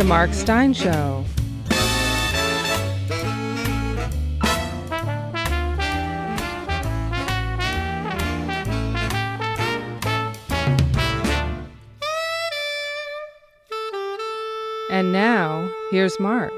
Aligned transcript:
The 0.00 0.06
Mark 0.06 0.32
Steyn 0.32 0.72
Show. 0.72 1.26
And 14.90 15.12
now, 15.12 15.70
here's 15.90 16.18
Mark. 16.18 16.54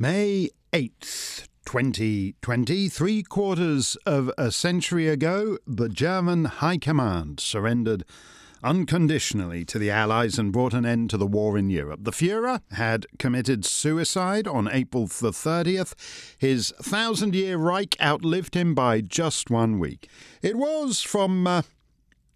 May 0.00 0.50
8th, 0.72 1.46
2020, 1.64 2.88
three 2.88 3.22
quarters 3.22 3.96
of 4.04 4.32
a 4.36 4.50
century 4.50 5.06
ago, 5.06 5.58
the 5.64 5.88
German 5.88 6.46
High 6.46 6.78
Command 6.78 7.38
surrendered 7.38 8.04
unconditionally 8.64 9.64
to 9.66 9.78
the 9.78 9.90
Allies 9.90 10.38
and 10.38 10.52
brought 10.52 10.74
an 10.74 10.86
end 10.86 11.10
to 11.10 11.18
the 11.18 11.26
war 11.26 11.56
in 11.56 11.70
Europe. 11.70 12.00
The 12.02 12.10
Fuhrer 12.10 12.60
had 12.72 13.06
committed 13.18 13.64
suicide 13.64 14.48
on 14.48 14.68
April 14.72 15.06
the 15.06 15.30
30th. 15.30 15.94
His 16.38 16.72
thousand 16.82 17.34
year 17.34 17.58
Reich 17.58 17.94
outlived 18.00 18.54
him 18.56 18.74
by 18.74 19.02
just 19.02 19.50
one 19.50 19.78
week. 19.78 20.08
It 20.42 20.56
was, 20.56 21.02
from 21.02 21.46
uh, 21.46 21.62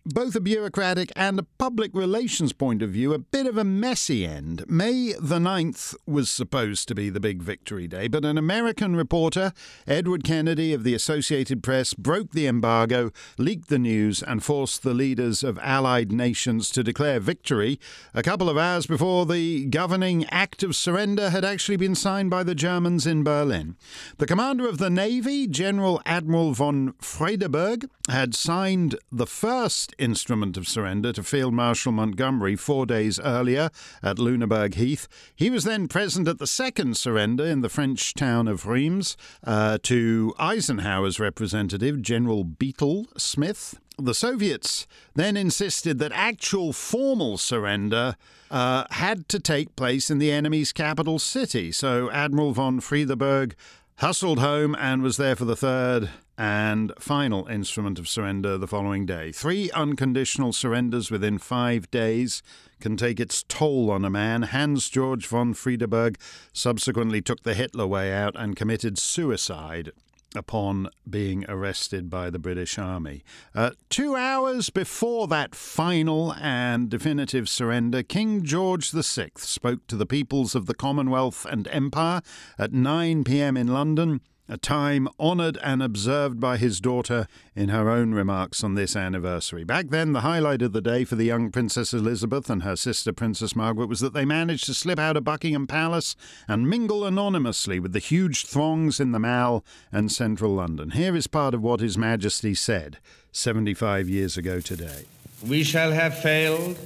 both 0.08 0.34
a 0.34 0.40
bureaucratic 0.40 1.12
and 1.14 1.38
a 1.38 1.42
public 1.58 1.90
relations 1.94 2.52
point 2.52 2.82
of 2.82 2.90
view, 2.90 3.12
a 3.12 3.18
bit 3.18 3.46
of 3.46 3.58
a 3.58 3.64
messy 3.64 4.24
end. 4.24 4.64
May 4.68 5.12
the 5.12 5.38
9th 5.38 5.94
was 6.06 6.30
supposed 6.30 6.88
to 6.88 6.94
be 6.94 7.10
the 7.10 7.20
big 7.20 7.42
victory 7.42 7.86
day, 7.86 8.08
but 8.08 8.24
an 8.24 8.38
American 8.38 8.96
reporter, 8.96 9.52
Edward 9.86 10.24
Kennedy 10.24 10.72
of 10.72 10.82
the 10.82 10.94
Associated 10.94 11.62
Press, 11.62 11.92
broke 11.92 12.32
the 12.32 12.46
embargo, 12.46 13.10
leaked 13.36 13.68
the 13.68 13.78
news, 13.78 14.22
and 14.22 14.42
forced 14.42 14.82
the 14.82 14.94
leaders 14.94 15.42
of 15.42 15.58
Allied 15.58 16.10
nations 16.10 16.70
to 16.70 16.82
declare 16.82 17.20
victory 17.20 17.78
a 18.14 18.22
couple 18.22 18.48
of 18.48 18.56
hours 18.56 18.86
before 18.86 19.26
the 19.26 19.66
governing 19.66 20.24
act 20.30 20.62
of 20.62 20.74
surrender 20.74 21.30
had 21.30 21.44
actually 21.44 21.76
been 21.76 21.94
signed 21.94 22.30
by 22.30 22.42
the 22.42 22.54
Germans 22.54 23.06
in 23.06 23.22
Berlin. 23.22 23.76
The 24.16 24.26
commander 24.26 24.66
of 24.66 24.78
the 24.78 24.90
Navy, 24.90 25.46
General 25.46 26.00
Admiral 26.06 26.52
von 26.52 26.94
Friedeburg, 27.00 27.88
had 28.08 28.34
signed 28.34 28.96
the 29.12 29.26
first 29.26 29.94
instrument 29.98 30.56
of 30.56 30.68
surrender 30.68 31.12
to 31.12 31.22
Field 31.22 31.54
Marshal 31.54 31.92
Montgomery 31.92 32.56
four 32.56 32.86
days 32.86 33.18
earlier 33.20 33.70
at 34.02 34.16
Lüneburg 34.16 34.74
Heath. 34.74 35.08
He 35.34 35.50
was 35.50 35.64
then 35.64 35.88
present 35.88 36.28
at 36.28 36.38
the 36.38 36.46
second 36.46 36.96
surrender 36.96 37.44
in 37.44 37.60
the 37.60 37.68
French 37.68 38.14
town 38.14 38.48
of 38.48 38.66
Reims 38.66 39.16
uh, 39.44 39.78
to 39.82 40.34
Eisenhower's 40.38 41.20
representative, 41.20 42.02
General 42.02 42.44
Beetle 42.44 43.06
Smith. 43.16 43.78
The 44.00 44.14
Soviets 44.14 44.86
then 45.16 45.36
insisted 45.36 45.98
that 45.98 46.12
actual 46.12 46.72
formal 46.72 47.36
surrender 47.36 48.14
uh, 48.48 48.84
had 48.91 49.28
to 49.28 49.41
take 49.41 49.74
place 49.74 50.08
in 50.08 50.19
the 50.19 50.30
enemy's 50.30 50.72
capital 50.72 51.19
city. 51.19 51.72
So 51.72 52.08
Admiral 52.10 52.52
von 52.52 52.80
Friedeburg 52.80 53.54
hustled 53.98 54.38
home 54.38 54.77
and 54.78 55.02
was 55.02 55.16
there 55.16 55.34
for 55.34 55.44
the 55.44 55.56
third 55.56 56.08
and 56.36 56.92
final 57.00 57.48
instrument 57.48 57.98
of 57.98 58.09
surrender 58.09 58.56
the 58.56 58.66
following 58.66 59.04
day. 59.04 59.32
Three 59.32 59.72
unconditional 59.72 60.53
surrenders 60.53 61.10
within 61.10 61.38
five 61.38 61.91
days 61.91 62.41
can 62.78 62.97
take 62.97 63.19
its 63.19 63.42
toll 63.48 63.91
on 63.91 64.04
a 64.04 64.10
man. 64.10 64.42
Hans 64.42 64.88
Georg 64.88 65.25
von 65.25 65.53
Friedeburg 65.53 66.16
subsequently 66.53 67.20
took 67.20 67.42
the 67.42 67.54
Hitler 67.54 67.88
way 67.88 68.12
out 68.12 68.36
and 68.36 68.54
committed 68.54 68.98
suicide 68.98 69.91
upon 70.34 70.89
being 71.09 71.44
arrested 71.49 72.11
by 72.11 72.31
the 72.31 72.39
British 72.39 72.78
Army. 72.78 73.25
Uh, 73.55 73.71
two 73.89 74.15
hours 74.15 74.71
before 74.71 75.27
that 75.28 75.55
final 75.55 76.34
and 76.34 76.89
definitive 76.89 77.49
surrender, 77.49 78.03
King 78.03 78.43
George 78.43 78.91
VI 78.91 79.31
spoke 79.37 79.87
to 79.87 79.97
the 79.97 80.06
peoples 80.06 80.55
of 80.55 80.66
the 80.66 80.75
Commonwealth 80.75 81.47
and 81.47 81.66
Empire 81.69 82.21
at 82.59 82.72
9 82.72 83.25
pm 83.25 83.56
in 83.56 83.69
London 83.69 84.21
a 84.48 84.56
time 84.56 85.09
honoured 85.20 85.59
and 85.62 85.82
observed 85.82 86.41
by 86.41 86.56
his 86.56 86.81
daughter 86.81 87.26
in 87.54 87.69
her 87.69 87.91
own 87.91 88.14
remarks 88.14 88.64
on 88.64 88.75
this 88.75 88.97
anniversary. 88.97 89.62
Back 89.62 89.88
then, 89.88 90.12
the 90.12 90.20
highlight 90.20 90.62
of 90.62 90.72
the 90.72 90.81
day 90.81 91.04
for 91.04 91.16
the 91.16 91.25
young 91.25 91.50
Princess 91.50 91.92
Elizabeth 91.92 92.48
and 92.48 92.62
her 92.62 92.76
sister 92.76 93.12
Princess 93.12 93.54
Margaret 93.54 93.88
was 93.88 94.00
that 94.00 94.14
they 94.14 94.25
managed 94.25 94.64
to 94.66 94.75
slip 94.75 94.98
out 94.98 95.16
of 95.16 95.25
Buckingham 95.25 95.66
Palace 95.66 96.16
and 96.47 96.69
mingle 96.69 97.04
anonymously 97.04 97.78
with 97.78 97.92
the 97.92 97.98
huge 97.98 98.47
throngs 98.47 99.00
in 99.00 99.12
the 99.12 99.19
Mall 99.19 99.64
and 99.92 100.10
central 100.10 100.54
London. 100.54 100.91
Here 100.91 101.15
is 101.15 101.26
part 101.26 101.53
of 101.53 101.62
what 101.62 101.80
His 101.80 101.98
Majesty 101.98 102.54
said 102.54 102.98
75 103.32 104.09
years 104.09 104.36
ago 104.36 104.60
today. 104.60 105.04
We 105.47 105.62
shall 105.62 105.92
have 105.92 106.19
failed, 106.19 106.78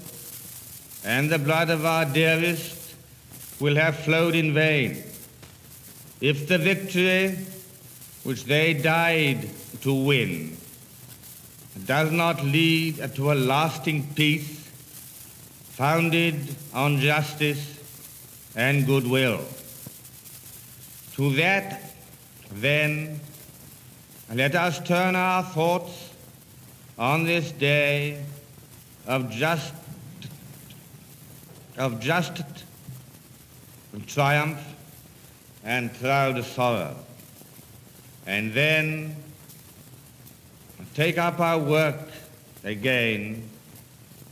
and 1.04 1.30
the 1.30 1.38
blood 1.38 1.70
of 1.70 1.86
our 1.86 2.04
dearest 2.04 2.94
will 3.60 3.76
have 3.76 3.96
flowed 3.96 4.34
in 4.34 4.52
vain. 4.52 5.02
If 6.20 6.48
the 6.48 6.58
victory 6.58 7.36
which 8.24 8.44
they 8.44 8.74
died 8.74 9.48
to 9.80 9.92
win 9.92 10.56
does 11.86 12.12
not 12.12 12.44
lead 12.44 12.96
to 13.14 13.32
a 13.32 13.34
lasting 13.34 14.06
peace 14.14 14.68
founded 15.70 16.54
on 16.74 16.98
justice 16.98 17.78
and 18.54 18.86
goodwill. 18.86 19.40
To 21.14 21.34
that, 21.36 21.80
then, 22.52 23.20
let 24.32 24.54
us 24.54 24.78
turn 24.86 25.16
our 25.16 25.42
thoughts 25.42 26.10
on 26.98 27.24
this 27.24 27.52
day 27.52 28.22
of 29.06 29.30
just 29.30 29.74
of 31.78 32.00
just 32.00 32.42
triumph 34.06 34.60
and 35.64 35.92
proud 35.94 36.44
sorrow 36.44 36.96
and 38.26 38.52
then 38.52 39.16
take 40.94 41.18
up 41.18 41.40
our 41.40 41.58
work 41.58 41.98
again, 42.64 43.48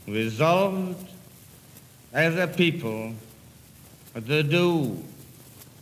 resolved 0.07 1.09
as 2.13 2.35
a 2.37 2.47
people 2.47 3.13
to 4.13 4.43
do 4.43 5.01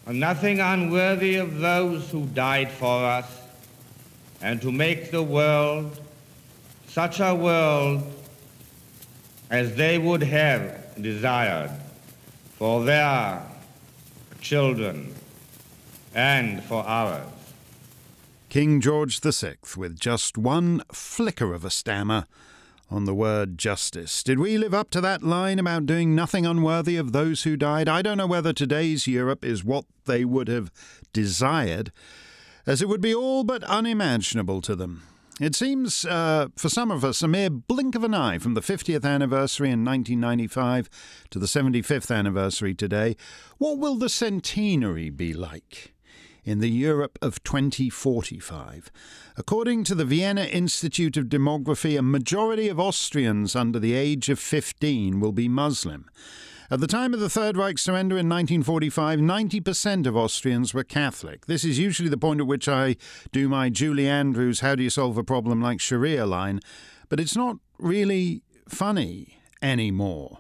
nothing 0.08 0.60
unworthy 0.60 1.36
of 1.36 1.60
those 1.60 2.10
who 2.10 2.26
died 2.28 2.72
for 2.72 3.06
us 3.06 3.40
and 4.42 4.62
to 4.62 4.72
make 4.72 5.12
the 5.12 5.22
world 5.22 6.00
such 6.88 7.20
a 7.20 7.34
world 7.36 8.04
as 9.50 9.76
they 9.76 9.98
would 9.98 10.24
have 10.24 10.96
desired 11.02 11.72
for 12.58 12.84
their 12.84 13.42
children 14.42 15.14
and 16.16 16.64
for 16.64 16.84
ours. 16.84 17.39
King 18.50 18.82
George 18.82 19.22
VI, 19.22 19.58
with 19.78 20.00
just 20.00 20.36
one 20.36 20.82
flicker 20.92 21.54
of 21.54 21.64
a 21.64 21.70
stammer 21.70 22.26
on 22.90 23.06
the 23.06 23.14
word 23.14 23.60
justice. 23.60 24.24
Did 24.24 24.40
we 24.40 24.58
live 24.58 24.74
up 24.74 24.90
to 24.90 25.02
that 25.02 25.22
line 25.22 25.60
about 25.60 25.86
doing 25.86 26.16
nothing 26.16 26.48
unworthy 26.48 26.98
of 26.98 27.12
those 27.12 27.44
who 27.44 27.56
died? 27.56 27.88
I 27.88 28.02
don't 28.02 28.18
know 28.18 28.26
whether 28.26 28.52
today's 28.52 29.06
Europe 29.06 29.46
is 29.46 29.64
what 29.64 29.86
they 30.06 30.26
would 30.26 30.48
have 30.48 30.72
desired, 31.14 31.92
as 32.66 32.82
it 32.82 32.90
would 32.90 33.02
be 33.02 33.14
all 33.14 33.44
but 33.44 33.64
unimaginable 33.66 34.62
to 34.62 34.76
them. 34.76 35.04
It 35.40 35.54
seems, 35.54 36.04
uh, 36.04 36.48
for 36.56 36.70
some 36.70 36.90
of 36.90 37.06
us, 37.06 37.22
a 37.22 37.28
mere 37.28 37.52
blink 37.52 37.94
of 37.94 38.04
an 38.04 38.16
eye 38.16 38.40
from 38.40 38.56
the 38.56 38.62
50th 38.62 39.06
anniversary 39.06 39.70
in 39.70 39.86
1995 39.86 40.90
to 41.30 41.38
the 41.38 41.46
75th 41.46 42.14
anniversary 42.14 42.74
today. 42.74 43.16
What 43.60 43.78
will 43.78 43.96
the 43.96 44.10
centenary 44.10 45.12
be 45.12 45.34
like? 45.34 45.94
In 46.44 46.60
the 46.60 46.70
Europe 46.70 47.18
of 47.22 47.44
2045. 47.44 48.92
According 49.38 49.84
to 49.86 49.96
the 49.96 50.06
Vienna 50.06 50.44
Institute 50.44 51.18
of 51.18 51.26
Demography, 51.26 51.98
a 51.98 52.02
majority 52.02 52.68
of 52.68 52.80
Austrians 52.80 53.56
under 53.56 53.80
the 53.80 53.94
age 53.94 54.30
of 54.30 54.40
15 54.40 55.20
will 55.20 55.32
be 55.32 55.48
Muslim. 55.48 56.10
At 56.72 56.82
the 56.82 56.88
time 56.88 57.16
of 57.16 57.20
the 57.20 57.30
Third 57.30 57.58
Reich 57.58 57.80
surrender 57.80 58.16
in 58.16 58.30
1945, 58.30 59.20
90% 59.20 60.06
of 60.06 60.16
Austrians 60.16 60.72
were 60.72 60.84
Catholic. 60.84 61.48
This 61.48 61.66
is 61.66 61.80
usually 61.80 62.10
the 62.10 62.18
point 62.18 62.42
at 62.42 62.46
which 62.46 62.68
I 62.68 62.96
do 63.32 63.50
my 63.50 63.70
Julie 63.70 64.08
Andrews 64.08 64.60
How 64.60 64.76
Do 64.76 64.84
You 64.84 64.92
Solve 64.92 65.18
a 65.18 65.24
Problem 65.24 65.62
Like 65.64 65.82
Sharia 65.82 66.28
line, 66.28 66.60
but 67.10 67.20
it's 67.20 67.36
not 67.36 67.58
really 67.80 68.44
funny 68.68 69.40
anymore. 69.64 70.40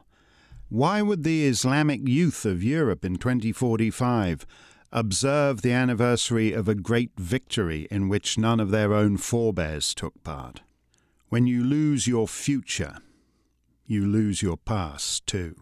Why 0.69 1.01
would 1.01 1.23
the 1.23 1.47
Islamic 1.47 2.07
youth 2.07 2.45
of 2.45 2.63
Europe 2.63 3.03
in 3.03 3.15
2045 3.15 4.45
observe 4.91 5.61
the 5.61 5.71
anniversary 5.71 6.53
of 6.53 6.67
a 6.67 6.75
great 6.75 7.11
victory 7.17 7.87
in 7.91 8.09
which 8.09 8.37
none 8.37 8.59
of 8.59 8.71
their 8.71 8.93
own 8.93 9.17
forebears 9.17 9.93
took 9.93 10.23
part. 10.23 10.61
When 11.29 11.45
you 11.45 11.63
lose 11.63 12.07
your 12.07 12.27
future, 12.27 12.97
you 13.85 14.05
lose 14.05 14.41
your 14.41 14.57
past 14.57 15.27
too. 15.27 15.55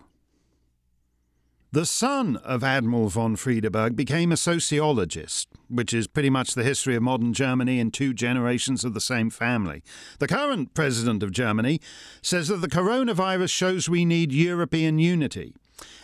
The 1.74 1.86
son 1.86 2.38
of 2.38 2.64
Admiral 2.64 3.10
von 3.10 3.36
Friedeburg 3.36 3.98
became 3.98 4.32
a 4.32 4.38
sociologist, 4.38 5.50
which 5.70 5.94
is 5.94 6.08
pretty 6.08 6.30
much 6.30 6.54
the 6.54 6.64
history 6.64 6.96
of 6.96 7.04
modern 7.04 7.34
Germany 7.34 7.80
in 7.80 7.92
two 7.92 8.14
generations 8.14 8.86
of 8.86 8.94
the 8.94 9.02
same 9.02 9.30
family. 9.30 9.84
The 10.20 10.30
current 10.30 10.74
president 10.74 11.24
of 11.24 11.34
Germany 11.34 11.82
says 12.22 12.48
that 12.48 12.62
the 12.62 12.70
coronavirus 12.70 13.50
shows 13.50 13.90
we 13.90 14.06
need 14.06 14.32
European 14.32 14.98
unity. 14.98 15.54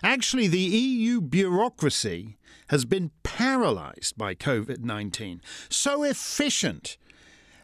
Actually, 0.03 0.47
the 0.47 0.59
EU 0.59 1.21
bureaucracy 1.21 2.37
has 2.67 2.85
been 2.85 3.11
paralyzed 3.23 4.17
by 4.17 4.35
COVID 4.35 4.79
19. 4.79 5.41
So 5.69 6.03
efficient 6.03 6.97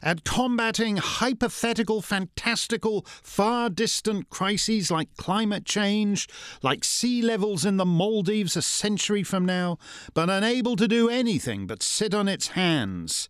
at 0.01 0.23
combating 0.23 0.97
hypothetical, 0.97 2.01
fantastical, 2.01 3.05
far 3.21 3.69
distant 3.69 4.29
crises 4.29 4.89
like 4.89 5.15
climate 5.17 5.65
change, 5.65 6.27
like 6.61 6.83
sea 6.83 7.21
levels 7.21 7.65
in 7.65 7.77
the 7.77 7.85
Maldives 7.85 8.55
a 8.55 8.61
century 8.61 9.23
from 9.23 9.45
now, 9.45 9.77
but 10.13 10.29
unable 10.29 10.75
to 10.77 10.87
do 10.87 11.09
anything 11.09 11.67
but 11.67 11.83
sit 11.83 12.13
on 12.13 12.27
its 12.27 12.49
hands 12.49 13.29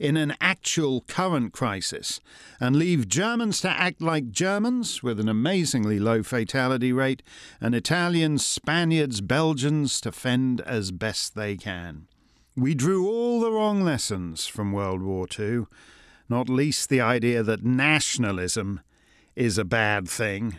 in 0.00 0.16
an 0.16 0.34
actual 0.40 1.02
current 1.02 1.52
crisis 1.52 2.20
and 2.58 2.74
leave 2.74 3.06
Germans 3.06 3.60
to 3.60 3.70
act 3.70 4.02
like 4.02 4.32
Germans 4.32 5.02
with 5.02 5.20
an 5.20 5.28
amazingly 5.28 6.00
low 6.00 6.24
fatality 6.24 6.92
rate, 6.92 7.22
and 7.60 7.74
Italians, 7.74 8.44
Spaniards, 8.44 9.20
Belgians 9.20 10.00
to 10.00 10.10
fend 10.10 10.60
as 10.62 10.90
best 10.90 11.36
they 11.36 11.56
can. 11.56 12.08
We 12.56 12.74
drew 12.74 13.06
all 13.06 13.40
the 13.40 13.52
wrong 13.52 13.82
lessons 13.82 14.48
from 14.48 14.72
World 14.72 15.02
War 15.02 15.28
II 15.38 15.66
not 16.30 16.48
least 16.48 16.88
the 16.88 17.00
idea 17.00 17.42
that 17.42 17.64
nationalism 17.64 18.80
is 19.34 19.58
a 19.58 19.64
bad 19.64 20.08
thing 20.08 20.58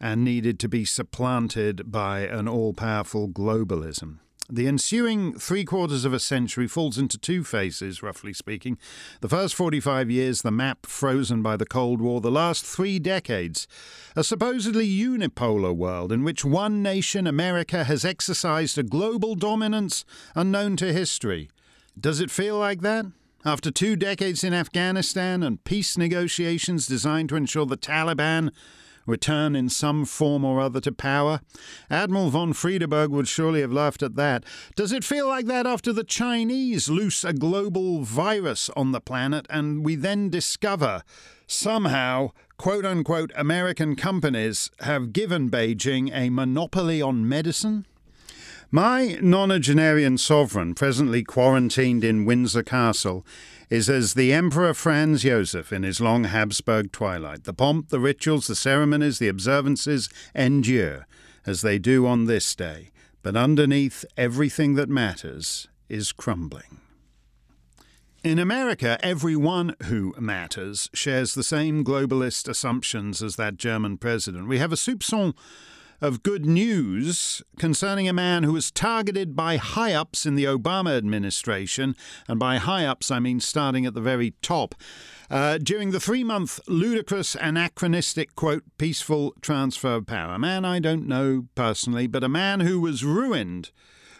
and 0.00 0.24
needed 0.24 0.58
to 0.58 0.68
be 0.68 0.84
supplanted 0.84 1.92
by 1.92 2.20
an 2.20 2.48
all 2.48 2.72
powerful 2.72 3.28
globalism. 3.28 4.18
The 4.50 4.68
ensuing 4.68 5.38
three 5.38 5.64
quarters 5.64 6.04
of 6.04 6.12
a 6.12 6.20
century 6.20 6.68
falls 6.68 6.98
into 6.98 7.16
two 7.16 7.44
phases, 7.44 8.02
roughly 8.02 8.34
speaking. 8.34 8.76
The 9.22 9.28
first 9.28 9.54
45 9.54 10.10
years, 10.10 10.42
the 10.42 10.50
map 10.50 10.84
frozen 10.84 11.40
by 11.40 11.56
the 11.56 11.64
Cold 11.64 12.02
War. 12.02 12.20
The 12.20 12.30
last 12.30 12.62
three 12.62 12.98
decades, 12.98 13.66
a 14.14 14.22
supposedly 14.22 14.86
unipolar 14.86 15.74
world 15.74 16.12
in 16.12 16.24
which 16.24 16.44
one 16.44 16.82
nation, 16.82 17.26
America, 17.26 17.84
has 17.84 18.04
exercised 18.04 18.76
a 18.76 18.82
global 18.82 19.34
dominance 19.34 20.04
unknown 20.34 20.76
to 20.76 20.92
history. 20.92 21.48
Does 21.98 22.20
it 22.20 22.30
feel 22.30 22.58
like 22.58 22.82
that? 22.82 23.06
After 23.46 23.70
two 23.70 23.96
decades 23.96 24.44
in 24.44 24.52
Afghanistan 24.52 25.42
and 25.42 25.62
peace 25.64 25.96
negotiations 25.96 26.86
designed 26.86 27.30
to 27.30 27.36
ensure 27.36 27.66
the 27.66 27.78
Taliban 27.78 28.50
return 29.06 29.54
in 29.56 29.68
some 29.68 30.04
form 30.04 30.44
or 30.44 30.60
other 30.60 30.80
to 30.80 30.92
power? 30.92 31.40
Admiral 31.90 32.30
von 32.30 32.52
Friedeburg 32.52 33.10
would 33.10 33.28
surely 33.28 33.60
have 33.60 33.72
laughed 33.72 34.02
at 34.02 34.16
that. 34.16 34.44
Does 34.76 34.92
it 34.92 35.04
feel 35.04 35.28
like 35.28 35.46
that 35.46 35.66
after 35.66 35.92
the 35.92 36.04
Chinese 36.04 36.88
loose 36.88 37.24
a 37.24 37.32
global 37.32 38.02
virus 38.02 38.70
on 38.76 38.92
the 38.92 39.00
planet 39.00 39.46
and 39.50 39.84
we 39.84 39.94
then 39.94 40.30
discover 40.30 41.02
somehow, 41.46 42.30
quote 42.56 42.84
unquote, 42.84 43.32
American 43.36 43.96
companies 43.96 44.70
have 44.80 45.12
given 45.12 45.50
Beijing 45.50 46.10
a 46.14 46.30
monopoly 46.30 47.02
on 47.02 47.28
medicine? 47.28 47.86
My 48.70 49.18
nonagenarian 49.20 50.18
sovereign, 50.18 50.74
presently 50.74 51.22
quarantined 51.22 52.02
in 52.02 52.24
Windsor 52.24 52.64
Castle, 52.64 53.24
is 53.70 53.88
as 53.88 54.14
the 54.14 54.32
Emperor 54.32 54.74
Franz 54.74 55.22
Joseph 55.22 55.72
in 55.72 55.82
his 55.82 56.00
long 56.00 56.24
Habsburg 56.24 56.92
twilight. 56.92 57.44
The 57.44 57.54
pomp, 57.54 57.88
the 57.88 58.00
rituals, 58.00 58.46
the 58.46 58.54
ceremonies, 58.54 59.18
the 59.18 59.28
observances 59.28 60.08
endure, 60.34 61.06
as 61.46 61.62
they 61.62 61.78
do 61.78 62.06
on 62.06 62.26
this 62.26 62.54
day, 62.54 62.90
but 63.22 63.36
underneath 63.36 64.04
everything 64.16 64.74
that 64.74 64.88
matters 64.88 65.68
is 65.88 66.12
crumbling. 66.12 66.80
In 68.22 68.38
America, 68.38 68.98
everyone 69.02 69.76
who 69.84 70.14
matters 70.18 70.88
shares 70.94 71.34
the 71.34 71.42
same 71.42 71.84
globalist 71.84 72.48
assumptions 72.48 73.22
as 73.22 73.36
that 73.36 73.58
German 73.58 73.98
president. 73.98 74.48
We 74.48 74.58
have 74.58 74.72
a 74.72 74.76
soupçon 74.76 75.34
of 76.00 76.22
good 76.22 76.44
news 76.46 77.42
concerning 77.58 78.08
a 78.08 78.12
man 78.12 78.42
who 78.42 78.52
was 78.52 78.70
targeted 78.70 79.34
by 79.34 79.56
high 79.56 79.92
ups 79.92 80.26
in 80.26 80.34
the 80.34 80.44
Obama 80.44 80.96
administration, 80.96 81.96
and 82.28 82.38
by 82.38 82.58
high 82.58 82.84
ups 82.84 83.10
I 83.10 83.18
mean 83.18 83.40
starting 83.40 83.86
at 83.86 83.94
the 83.94 84.00
very 84.00 84.34
top. 84.42 84.74
Uh, 85.30 85.58
during 85.58 85.90
the 85.90 86.00
three 86.00 86.24
month 86.24 86.60
ludicrous, 86.68 87.34
anachronistic, 87.34 88.34
quote, 88.34 88.64
peaceful 88.78 89.34
transfer 89.40 89.94
of 89.94 90.06
power. 90.06 90.34
A 90.34 90.38
man 90.38 90.64
I 90.64 90.78
don't 90.78 91.08
know 91.08 91.46
personally, 91.54 92.06
but 92.06 92.24
a 92.24 92.28
man 92.28 92.60
who 92.60 92.80
was 92.80 93.04
ruined 93.04 93.70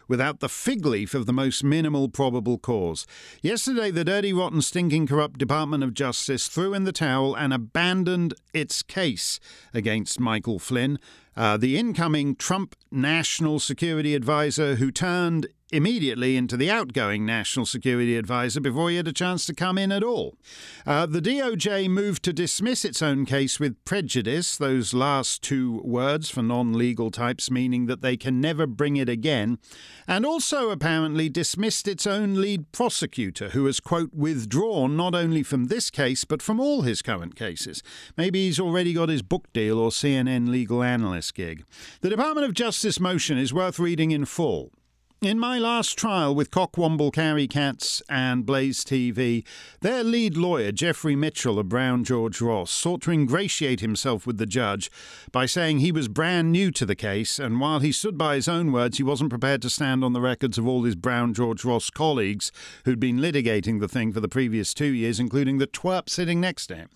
without 0.08 0.40
the 0.40 0.48
fig 0.48 0.84
leaf 0.84 1.14
of 1.14 1.26
the 1.26 1.32
most 1.32 1.64
minimal 1.64 2.08
probable 2.08 2.58
cause. 2.58 3.06
Yesterday, 3.42 3.90
the 3.90 4.04
dirty, 4.04 4.32
rotten, 4.32 4.62
stinking, 4.62 5.06
corrupt 5.06 5.38
Department 5.38 5.82
of 5.82 5.94
Justice 5.94 6.48
threw 6.48 6.74
in 6.74 6.84
the 6.84 6.92
towel 6.92 7.34
and 7.34 7.52
abandoned 7.52 8.34
its 8.52 8.82
case 8.82 9.40
against 9.72 10.20
Michael 10.20 10.58
Flynn, 10.58 10.98
uh, 11.36 11.56
the 11.56 11.76
incoming 11.76 12.36
Trump 12.36 12.76
national 12.90 13.58
security 13.58 14.14
advisor 14.14 14.76
who 14.76 14.90
turned 14.90 15.46
immediately 15.74 16.36
into 16.36 16.56
the 16.56 16.70
outgoing 16.70 17.26
National 17.26 17.66
Security 17.66 18.16
Advisor 18.16 18.60
before 18.60 18.90
he 18.90 18.96
had 18.96 19.08
a 19.08 19.12
chance 19.12 19.44
to 19.44 19.52
come 19.52 19.76
in 19.76 19.90
at 19.90 20.04
all. 20.04 20.36
Uh, 20.86 21.04
the 21.04 21.20
DOJ 21.20 21.88
moved 21.88 22.22
to 22.22 22.32
dismiss 22.32 22.84
its 22.84 23.02
own 23.02 23.26
case 23.26 23.58
with 23.58 23.84
prejudice, 23.84 24.56
those 24.56 24.94
last 24.94 25.42
two 25.42 25.80
words 25.84 26.30
for 26.30 26.42
non 26.42 26.74
legal 26.74 27.10
types, 27.10 27.50
meaning 27.50 27.86
that 27.86 28.02
they 28.02 28.16
can 28.16 28.40
never 28.40 28.68
bring 28.68 28.96
it 28.96 29.08
again, 29.08 29.58
and 30.06 30.24
also 30.24 30.70
apparently 30.70 31.28
dismissed 31.28 31.88
its 31.88 32.06
own 32.06 32.40
lead 32.40 32.70
prosecutor, 32.70 33.48
who 33.48 33.66
has, 33.66 33.80
quote, 33.80 34.14
withdrawn 34.14 34.96
not 34.96 35.14
only 35.14 35.42
from 35.42 35.64
this 35.64 35.90
case 35.90 36.24
but 36.24 36.40
from 36.40 36.60
all 36.60 36.82
his 36.82 37.02
current 37.02 37.34
cases. 37.34 37.82
Maybe 38.16 38.46
he's 38.46 38.60
already 38.60 38.92
got 38.92 39.08
his 39.08 39.22
book 39.22 39.52
deal 39.52 39.80
or 39.80 39.90
CNN 39.90 40.48
legal 40.48 40.84
analyst 40.84 41.34
gig. 41.34 41.64
The 42.00 42.10
Department 42.10 42.46
of 42.46 42.54
Justice 42.54 43.00
motion 43.00 43.38
is 43.38 43.52
worth 43.52 43.80
reading 43.80 44.12
in 44.12 44.24
full. 44.24 44.70
In 45.24 45.38
my 45.38 45.58
last 45.58 45.96
trial 45.96 46.34
with 46.34 46.50
Cockwomble 46.50 47.10
Carry 47.10 47.48
Cats 47.48 48.02
and 48.10 48.44
Blaze 48.44 48.84
TV, 48.84 49.42
their 49.80 50.04
lead 50.04 50.36
lawyer, 50.36 50.70
Jeffrey 50.70 51.16
Mitchell 51.16 51.58
of 51.58 51.66
Brown 51.66 52.04
George 52.04 52.42
Ross, 52.42 52.70
sought 52.70 53.00
to 53.02 53.10
ingratiate 53.10 53.80
himself 53.80 54.26
with 54.26 54.36
the 54.36 54.44
judge 54.44 54.90
by 55.32 55.46
saying 55.46 55.78
he 55.78 55.90
was 55.90 56.08
brand 56.08 56.52
new 56.52 56.70
to 56.72 56.84
the 56.84 56.94
case, 56.94 57.38
and 57.38 57.58
while 57.58 57.80
he 57.80 57.90
stood 57.90 58.18
by 58.18 58.34
his 58.34 58.48
own 58.48 58.70
words, 58.70 58.98
he 58.98 59.02
wasn't 59.02 59.30
prepared 59.30 59.62
to 59.62 59.70
stand 59.70 60.04
on 60.04 60.12
the 60.12 60.20
records 60.20 60.58
of 60.58 60.68
all 60.68 60.82
his 60.82 60.94
Brown 60.94 61.32
George 61.32 61.64
Ross 61.64 61.88
colleagues 61.88 62.52
who'd 62.84 63.00
been 63.00 63.16
litigating 63.16 63.80
the 63.80 63.88
thing 63.88 64.12
for 64.12 64.20
the 64.20 64.28
previous 64.28 64.74
two 64.74 64.92
years, 64.92 65.18
including 65.18 65.56
the 65.56 65.66
twerp 65.66 66.10
sitting 66.10 66.38
next 66.38 66.66
to 66.66 66.76
him. 66.76 66.90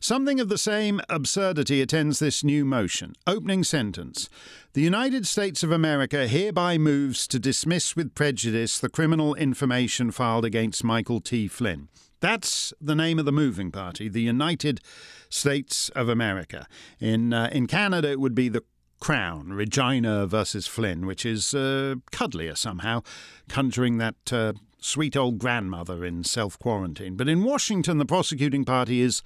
Something 0.00 0.38
of 0.38 0.50
the 0.50 0.58
same 0.58 1.00
absurdity 1.08 1.80
attends 1.80 2.18
this 2.18 2.44
new 2.44 2.66
motion. 2.66 3.14
Opening 3.26 3.64
sentence. 3.64 4.28
The 4.72 4.82
United 4.82 5.26
States 5.26 5.64
of 5.64 5.72
America 5.72 6.28
hereby 6.28 6.78
moves 6.78 7.26
to 7.26 7.40
dismiss 7.40 7.96
with 7.96 8.14
prejudice 8.14 8.78
the 8.78 8.88
criminal 8.88 9.34
information 9.34 10.12
filed 10.12 10.44
against 10.44 10.84
Michael 10.84 11.20
T. 11.20 11.48
Flynn. 11.48 11.88
That's 12.20 12.72
the 12.80 12.94
name 12.94 13.18
of 13.18 13.24
the 13.24 13.32
moving 13.32 13.72
party, 13.72 14.08
the 14.08 14.22
United 14.22 14.80
States 15.28 15.88
of 15.96 16.08
America. 16.08 16.68
In 17.00 17.32
uh, 17.32 17.48
in 17.50 17.66
Canada, 17.66 18.12
it 18.12 18.20
would 18.20 18.36
be 18.36 18.48
the 18.48 18.62
Crown, 19.00 19.52
Regina 19.52 20.28
versus 20.28 20.68
Flynn, 20.68 21.04
which 21.04 21.26
is 21.26 21.52
uh, 21.52 21.96
cuddlier 22.12 22.56
somehow, 22.56 23.02
conjuring 23.48 23.98
that 23.98 24.32
uh, 24.32 24.52
sweet 24.78 25.16
old 25.16 25.38
grandmother 25.38 26.04
in 26.04 26.22
self 26.22 26.56
quarantine. 26.60 27.16
But 27.16 27.28
in 27.28 27.42
Washington, 27.42 27.98
the 27.98 28.06
prosecuting 28.06 28.64
party 28.64 29.00
is 29.00 29.20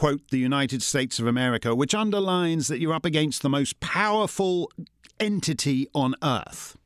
quote, 0.00 0.28
the 0.30 0.38
United 0.38 0.82
States 0.82 1.18
of 1.18 1.26
America, 1.26 1.74
which 1.74 1.94
underlines 1.94 2.68
that 2.68 2.80
you're 2.80 2.94
up 2.94 3.04
against 3.04 3.42
the 3.42 3.50
most 3.50 3.78
powerful 3.80 4.70
entity 5.20 5.88
on 5.94 6.14
earth. 6.22 6.78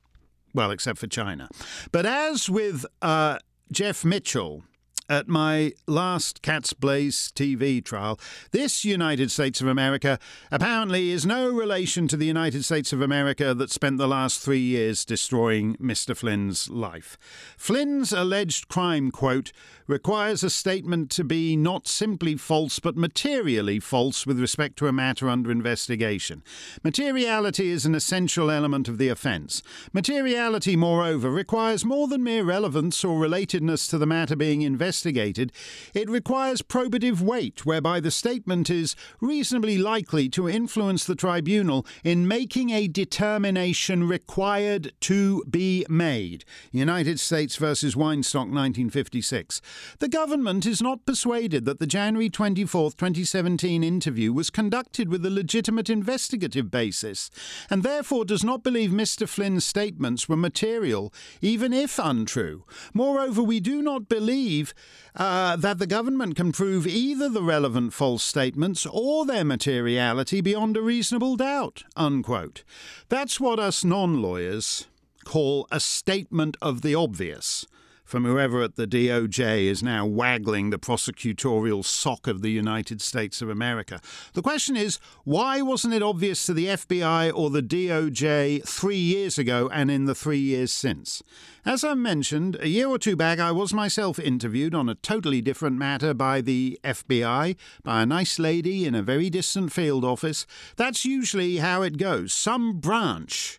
Well, 0.52 0.72
except 0.72 0.98
for 0.98 1.06
China. 1.06 1.48
But 1.92 2.06
as 2.06 2.50
with 2.50 2.84
uh, 3.02 3.38
Jeff 3.70 4.04
Mitchell, 4.04 4.64
at 5.08 5.28
my 5.28 5.72
last 5.86 6.40
Cat's 6.42 6.72
Blaze 6.72 7.30
TV 7.34 7.84
trial, 7.84 8.18
this 8.52 8.84
United 8.84 9.30
States 9.30 9.60
of 9.60 9.66
America 9.66 10.18
apparently 10.50 11.10
is 11.10 11.26
no 11.26 11.48
relation 11.50 12.08
to 12.08 12.16
the 12.16 12.26
United 12.26 12.64
States 12.64 12.92
of 12.92 13.00
America 13.00 13.52
that 13.54 13.70
spent 13.70 13.98
the 13.98 14.08
last 14.08 14.40
three 14.40 14.60
years 14.60 15.04
destroying 15.04 15.76
Mr. 15.76 16.16
Flynn's 16.16 16.70
life. 16.70 17.18
Flynn's 17.56 18.12
alleged 18.12 18.68
crime, 18.68 19.10
quote, 19.10 19.52
requires 19.86 20.42
a 20.42 20.48
statement 20.48 21.10
to 21.10 21.24
be 21.24 21.56
not 21.56 21.86
simply 21.86 22.36
false 22.36 22.78
but 22.78 22.96
materially 22.96 23.78
false 23.78 24.26
with 24.26 24.40
respect 24.40 24.78
to 24.78 24.86
a 24.86 24.92
matter 24.92 25.28
under 25.28 25.50
investigation. 25.50 26.42
Materiality 26.82 27.68
is 27.68 27.84
an 27.84 27.94
essential 27.94 28.50
element 28.50 28.88
of 28.88 28.96
the 28.96 29.08
offence. 29.08 29.62
Materiality, 29.92 30.76
moreover, 30.76 31.30
requires 31.30 31.84
more 31.84 32.08
than 32.08 32.24
mere 32.24 32.44
relevance 32.44 33.04
or 33.04 33.20
relatedness 33.20 33.90
to 33.90 33.98
the 33.98 34.06
matter 34.06 34.34
being 34.34 34.62
investigated 34.62 34.93
investigated, 34.94 35.50
it 35.92 36.08
requires 36.08 36.62
probative 36.62 37.20
weight, 37.20 37.66
whereby 37.66 37.98
the 37.98 38.12
statement 38.12 38.70
is 38.70 38.94
reasonably 39.20 39.76
likely 39.76 40.28
to 40.28 40.48
influence 40.48 41.04
the 41.04 41.16
tribunal 41.16 41.84
in 42.04 42.28
making 42.28 42.70
a 42.70 42.86
determination 42.86 44.06
required 44.06 44.92
to 45.00 45.42
be 45.50 45.84
made. 45.88 46.44
United 46.70 47.18
States 47.18 47.56
versus 47.56 47.96
Weinstock 47.96 48.46
1956. 48.52 49.60
The 49.98 50.08
government 50.08 50.64
is 50.64 50.80
not 50.80 51.04
persuaded 51.04 51.64
that 51.64 51.80
the 51.80 51.86
January 51.86 52.30
24, 52.30 52.92
2017 52.92 53.82
interview 53.82 54.32
was 54.32 54.48
conducted 54.48 55.08
with 55.08 55.26
a 55.26 55.30
legitimate 55.30 55.90
investigative 55.90 56.70
basis, 56.70 57.30
and 57.68 57.82
therefore 57.82 58.24
does 58.24 58.44
not 58.44 58.62
believe 58.62 58.90
Mr. 58.90 59.28
Flynn's 59.28 59.64
statements 59.64 60.28
were 60.28 60.36
material, 60.36 61.12
even 61.40 61.72
if 61.72 61.98
untrue. 61.98 62.64
Moreover, 62.92 63.42
we 63.42 63.58
do 63.58 63.82
not 63.82 64.08
believe 64.08 64.74
uh, 65.16 65.56
that 65.56 65.78
the 65.78 65.86
government 65.86 66.34
can 66.36 66.52
prove 66.52 66.86
either 66.86 67.28
the 67.28 67.42
relevant 67.42 67.92
false 67.92 68.22
statements 68.22 68.86
or 68.90 69.24
their 69.24 69.44
materiality 69.44 70.40
beyond 70.40 70.76
a 70.76 70.82
reasonable 70.82 71.36
doubt. 71.36 71.84
Unquote. 71.96 72.64
That's 73.08 73.38
what 73.38 73.60
us 73.60 73.84
non 73.84 74.20
lawyers 74.20 74.86
call 75.24 75.66
a 75.70 75.80
statement 75.80 76.56
of 76.60 76.82
the 76.82 76.94
obvious 76.94 77.66
from 78.14 78.26
whoever 78.26 78.62
at 78.62 78.76
the 78.76 78.86
DOJ 78.86 79.64
is 79.64 79.82
now 79.82 80.06
waggling 80.06 80.70
the 80.70 80.78
prosecutorial 80.78 81.84
sock 81.84 82.28
of 82.28 82.42
the 82.42 82.50
United 82.52 83.02
States 83.02 83.42
of 83.42 83.48
America. 83.48 84.00
The 84.34 84.40
question 84.40 84.76
is 84.76 85.00
why 85.24 85.60
wasn't 85.62 85.94
it 85.94 86.00
obvious 86.00 86.46
to 86.46 86.54
the 86.54 86.66
FBI 86.66 87.32
or 87.34 87.50
the 87.50 87.60
DOJ 87.60 88.64
three 88.68 88.98
years 88.98 89.36
ago 89.36 89.68
and 89.72 89.90
in 89.90 90.04
the 90.04 90.14
three 90.14 90.38
years 90.38 90.70
since? 90.70 91.24
As 91.66 91.82
I 91.82 91.94
mentioned, 91.94 92.56
a 92.60 92.68
year 92.68 92.86
or 92.86 92.98
two 92.98 93.16
back, 93.16 93.40
I 93.40 93.50
was 93.50 93.74
myself 93.74 94.20
interviewed 94.20 94.76
on 94.76 94.88
a 94.88 94.94
totally 94.94 95.40
different 95.40 95.76
matter 95.76 96.14
by 96.14 96.40
the 96.40 96.78
FBI, 96.84 97.56
by 97.82 98.02
a 98.02 98.06
nice 98.06 98.38
lady 98.38 98.86
in 98.86 98.94
a 98.94 99.02
very 99.02 99.28
distant 99.28 99.72
field 99.72 100.04
office. 100.04 100.46
That's 100.76 101.04
usually 101.04 101.56
how 101.56 101.82
it 101.82 101.96
goes. 101.96 102.32
Some 102.32 102.78
branch 102.78 103.58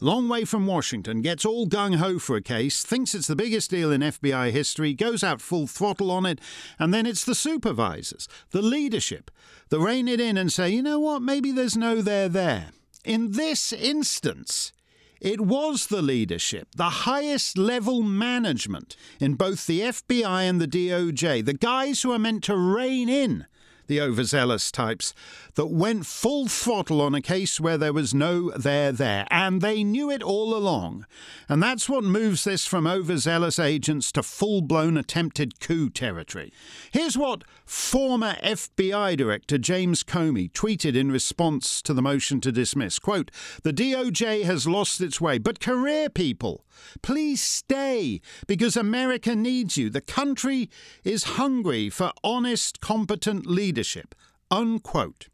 long 0.00 0.28
way 0.28 0.44
from 0.44 0.66
Washington, 0.66 1.22
gets 1.22 1.44
all 1.44 1.66
gung 1.66 1.96
ho 1.96 2.18
for 2.18 2.36
a 2.36 2.42
case, 2.42 2.82
thinks 2.82 3.14
it's 3.14 3.26
the 3.26 3.36
biggest 3.36 3.70
deal 3.70 3.92
in 3.92 4.00
FBI 4.00 4.50
history, 4.50 4.94
goes 4.94 5.22
out 5.22 5.40
full 5.40 5.66
throttle 5.66 6.10
on 6.10 6.26
it, 6.26 6.40
and 6.78 6.92
then 6.92 7.06
it's 7.06 7.24
the 7.24 7.34
supervisors, 7.34 8.28
the 8.50 8.62
leadership, 8.62 9.30
that 9.68 9.80
rein 9.80 10.08
it 10.08 10.20
in 10.20 10.36
and 10.36 10.52
say, 10.52 10.70
you 10.70 10.82
know 10.82 10.98
what, 10.98 11.22
maybe 11.22 11.52
there's 11.52 11.76
no 11.76 12.00
there 12.02 12.28
there. 12.28 12.70
In 13.04 13.32
this 13.32 13.72
instance, 13.72 14.72
it 15.20 15.40
was 15.40 15.86
the 15.86 16.02
leadership, 16.02 16.68
the 16.74 16.90
highest 16.90 17.58
level 17.58 18.02
management 18.02 18.96
in 19.20 19.34
both 19.34 19.66
the 19.66 19.80
FBI 19.80 20.48
and 20.48 20.60
the 20.60 20.66
DOJ, 20.66 21.44
the 21.44 21.52
guys 21.52 22.02
who 22.02 22.12
are 22.12 22.18
meant 22.18 22.42
to 22.44 22.56
rein 22.56 23.08
in 23.08 23.46
the 23.90 24.00
overzealous 24.00 24.70
types, 24.70 25.12
that 25.56 25.66
went 25.66 26.06
full 26.06 26.46
throttle 26.46 27.00
on 27.00 27.12
a 27.12 27.20
case 27.20 27.60
where 27.60 27.76
there 27.76 27.92
was 27.92 28.14
no 28.14 28.50
there 28.52 28.92
there, 28.92 29.26
and 29.30 29.60
they 29.60 29.82
knew 29.82 30.10
it 30.10 30.22
all 30.22 30.54
along. 30.54 31.04
And 31.48 31.60
that's 31.60 31.88
what 31.88 32.04
moves 32.04 32.44
this 32.44 32.66
from 32.66 32.86
overzealous 32.86 33.58
agents 33.58 34.12
to 34.12 34.22
full 34.22 34.62
blown 34.62 34.96
attempted 34.96 35.58
coup 35.58 35.90
territory. 35.90 36.52
Here's 36.92 37.18
what 37.18 37.42
former 37.66 38.36
FBI 38.42 39.16
Director 39.16 39.58
James 39.58 40.04
Comey 40.04 40.50
tweeted 40.52 40.96
in 40.96 41.10
response 41.10 41.82
to 41.82 41.92
the 41.92 42.02
motion 42.02 42.40
to 42.42 42.52
dismiss. 42.52 42.98
Quote, 42.98 43.30
the 43.64 43.72
DOJ 43.72 44.44
has 44.44 44.68
lost 44.68 45.00
its 45.00 45.20
way, 45.20 45.38
but 45.38 45.60
career 45.60 46.08
people, 46.08 46.64
please 47.02 47.42
stay 47.42 48.20
because 48.46 48.76
America 48.76 49.34
needs 49.34 49.76
you. 49.76 49.90
The 49.90 50.00
country 50.00 50.70
is 51.02 51.24
hungry 51.24 51.90
for 51.90 52.12
honest, 52.22 52.80
competent 52.80 53.46
leadership. 53.80 54.14
Unquote. 54.50 55.28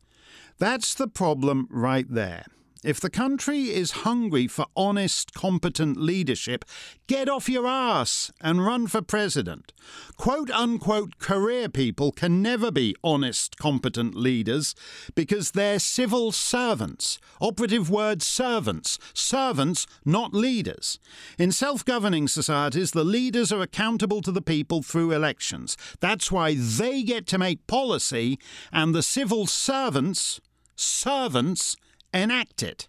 That's 0.58 0.94
the 0.94 1.08
problem 1.08 1.66
right 1.68 2.06
there. 2.08 2.44
If 2.84 3.00
the 3.00 3.10
country 3.10 3.70
is 3.70 4.02
hungry 4.02 4.46
for 4.46 4.66
honest, 4.76 5.32
competent 5.32 5.96
leadership, 5.96 6.64
get 7.06 7.28
off 7.28 7.48
your 7.48 7.66
ass 7.66 8.30
and 8.40 8.64
run 8.64 8.86
for 8.86 9.00
president. 9.00 9.72
Quote 10.18 10.50
unquote 10.50 11.18
career 11.18 11.68
people 11.70 12.12
can 12.12 12.42
never 12.42 12.70
be 12.70 12.94
honest, 13.02 13.56
competent 13.56 14.14
leaders 14.14 14.74
because 15.14 15.52
they're 15.52 15.78
civil 15.78 16.32
servants. 16.32 17.18
Operative 17.40 17.88
word 17.88 18.22
servants. 18.22 18.98
Servants, 19.14 19.86
not 20.04 20.34
leaders. 20.34 20.98
In 21.38 21.52
self 21.52 21.82
governing 21.82 22.28
societies, 22.28 22.90
the 22.90 23.04
leaders 23.04 23.50
are 23.50 23.62
accountable 23.62 24.20
to 24.20 24.30
the 24.30 24.42
people 24.42 24.82
through 24.82 25.12
elections. 25.12 25.78
That's 26.00 26.30
why 26.30 26.54
they 26.54 27.02
get 27.02 27.26
to 27.28 27.38
make 27.38 27.66
policy, 27.66 28.38
and 28.70 28.94
the 28.94 29.02
civil 29.02 29.46
servants, 29.46 30.40
servants, 30.76 31.76
enact 32.18 32.62
it. 32.62 32.88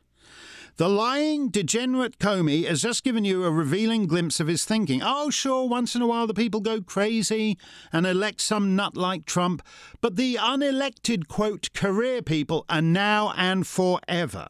The 0.78 0.88
lying, 0.88 1.50
degenerate 1.50 2.20
Comey 2.20 2.68
has 2.68 2.84
just 2.84 3.04
given 3.04 3.26
you 3.26 3.44
a 3.44 3.52
revealing 3.52 4.06
glimpse 4.06 4.40
of 4.40 4.46
his 4.46 4.64
thinking. 4.64 5.02
Oh, 5.04 5.32
sure, 5.32 5.68
once 5.68 5.96
in 5.96 6.04
a 6.04 6.08
while 6.08 6.28
the 6.28 6.36
people 6.36 6.60
go 6.62 6.82
crazy 6.82 7.58
and 7.92 8.06
elect 8.06 8.42
some 8.42 8.76
nut 8.76 8.96
like 8.96 9.26
Trump, 9.26 9.64
but 10.02 10.18
the 10.18 10.36
unelected, 10.36 11.28
quote, 11.28 11.74
career 11.74 12.22
people 12.22 12.64
are 12.70 12.84
now 12.84 13.34
and 13.36 13.66
forever. 13.66 14.50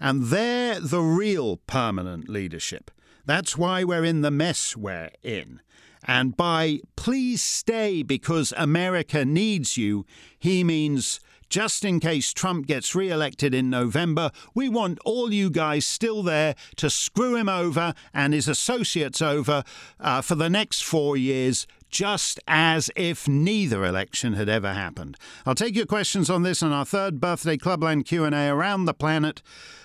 And 0.00 0.24
they're 0.24 0.80
the 0.80 1.02
real 1.02 1.58
permanent 1.66 2.26
leadership. 2.26 2.90
That's 3.26 3.58
why 3.58 3.84
we're 3.84 4.04
in 4.04 4.22
the 4.22 4.30
mess 4.30 4.78
we're 4.78 5.10
in. 5.22 5.60
And 6.04 6.36
by 6.38 6.80
please 6.96 7.42
stay 7.42 8.02
because 8.02 8.54
America 8.56 9.26
needs 9.26 9.76
you, 9.76 10.06
he 10.38 10.64
means 10.64 11.20
just 11.48 11.84
in 11.84 12.00
case 12.00 12.32
Trump 12.32 12.66
gets 12.66 12.94
re 12.94 13.10
elected 13.10 13.54
in 13.54 13.70
November, 13.70 14.30
we 14.54 14.68
want 14.68 14.98
all 15.04 15.32
you 15.32 15.50
guys 15.50 15.86
still 15.86 16.22
there 16.22 16.54
to 16.76 16.90
screw 16.90 17.36
him 17.36 17.48
over 17.48 17.94
and 18.12 18.34
his 18.34 18.48
associates 18.48 19.22
over 19.22 19.64
uh, 20.00 20.20
for 20.20 20.34
the 20.34 20.50
next 20.50 20.82
four 20.82 21.16
years 21.16 21.66
just 21.88 22.40
as 22.48 22.90
if 22.96 23.28
neither 23.28 23.84
election 23.84 24.34
had 24.34 24.48
ever 24.48 24.72
happened. 24.72 25.16
I'll 25.44 25.54
take 25.54 25.76
your 25.76 25.86
questions 25.86 26.28
on 26.28 26.42
this 26.42 26.62
on 26.62 26.72
our 26.72 26.84
third 26.84 27.20
birthday 27.20 27.56
Clubland 27.56 28.06
Q&A 28.06 28.48
around 28.48 28.84
the 28.84 28.94
planet 28.94 29.40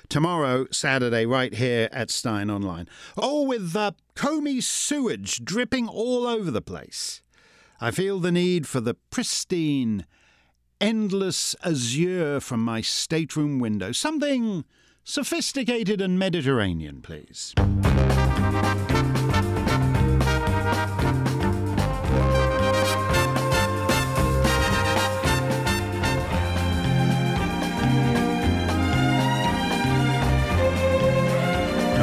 tomorrow, 0.10 0.66
Saturday, 0.72 1.26
right 1.26 1.54
here 1.54 1.88
at 1.92 2.10
SteynOnline. 2.10 2.88
Oh, 3.18 3.44
with 3.44 3.72
the 3.72 3.94
Comey 4.16 4.62
sewage 4.62 5.46
dripping 5.46 5.88
all 5.88 6.28
over 6.28 6.52
the 6.52 6.62
place. 6.62 7.22
I 7.80 7.92
feel 7.92 8.20
the 8.20 8.32
need 8.32 8.68
for 8.68 8.82
the 8.82 8.94
pristine 8.94 10.06
endless 10.82 11.56
azure 11.64 12.40
from 12.42 12.66
my 12.66 12.82
stateroom 12.82 13.60
window. 13.60 13.92
Something 13.92 14.66
sophisticated 15.04 16.02
and 16.02 16.18
Mediterranean, 16.18 17.02
please. 17.02 17.54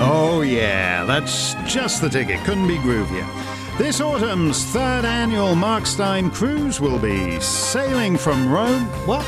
Oh, 0.00 0.42
yeah, 0.46 1.04
that's 1.04 1.54
just 1.66 2.00
the 2.00 2.08
ticket. 2.08 2.38
Couldn't 2.44 2.68
be 2.68 2.76
groovier. 2.78 3.47
This 3.78 4.00
autumn's 4.00 4.64
third 4.64 5.04
annual 5.04 5.54
Mark 5.54 5.86
Steyn 5.86 6.32
cruise 6.32 6.80
will 6.80 6.98
be 6.98 7.38
sailing 7.38 8.16
from 8.16 8.50
Rome. 8.50 8.82
What? 9.06 9.22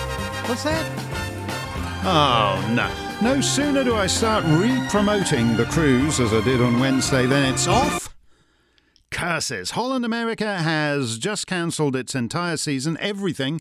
What's 0.48 0.64
that? 0.64 0.84
Oh, 2.04 2.60
no. 2.74 2.90
No 3.22 3.40
sooner 3.40 3.84
do 3.84 3.94
I 3.94 4.08
start 4.08 4.44
re 4.46 4.76
promoting 4.88 5.56
the 5.56 5.66
cruise 5.66 6.18
as 6.18 6.32
I 6.32 6.40
did 6.42 6.60
on 6.60 6.80
Wednesday 6.80 7.26
than 7.26 7.54
it's 7.54 7.68
off. 7.68 8.12
Curses. 9.12 9.70
Holland 9.70 10.04
America 10.04 10.58
has 10.58 11.16
just 11.18 11.46
cancelled 11.46 11.94
its 11.94 12.16
entire 12.16 12.56
season, 12.56 12.98
everything, 12.98 13.60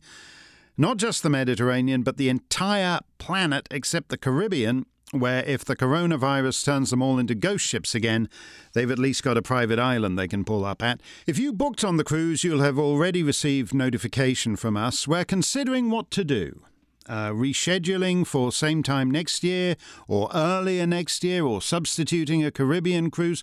not 0.76 0.98
just 0.98 1.22
the 1.22 1.30
Mediterranean, 1.30 2.02
but 2.02 2.18
the 2.18 2.30
entire 2.30 3.02
planet 3.20 3.68
except 3.70 4.10
the 4.10 4.18
Caribbean, 4.18 4.88
where 5.12 5.44
if 5.46 5.66
the 5.66 5.76
coronavirus 5.76 6.64
turns 6.64 6.92
them 6.92 7.02
all 7.02 7.18
into 7.18 7.36
ghost 7.36 7.66
ships 7.66 7.96
again, 7.96 8.30
they've 8.74 8.92
at 8.92 9.00
least 9.00 9.24
got 9.24 9.38
a 9.38 9.42
private 9.42 9.80
island 9.80 10.18
they 10.18 10.28
can 10.28 10.46
pull 10.46 10.66
up 10.66 10.84
at. 10.84 11.02
If 11.26 11.40
you 11.40 11.52
booked 11.52 11.84
on 11.84 11.98
the 11.98 12.04
cruise, 12.04 12.44
you'll 12.44 12.62
have 12.62 12.78
already 12.78 13.24
received 13.24 13.74
notification 13.74 14.56
from 14.56 14.78
us. 14.78 15.08
We're 15.08 15.26
considering 15.26 15.90
what 15.90 16.12
to 16.12 16.24
do. 16.24 16.62
Uh, 17.08 17.32
rescheduling 17.32 18.26
for 18.28 18.52
same 18.52 18.84
time 18.84 19.10
next 19.10 19.44
year, 19.44 19.76
or 20.08 20.30
earlier 20.32 20.86
next 20.86 21.24
year, 21.24 21.44
or 21.44 21.60
substituting 21.60 22.46
a 22.46 22.52
Caribbean 22.52 23.10
cruise, 23.10 23.42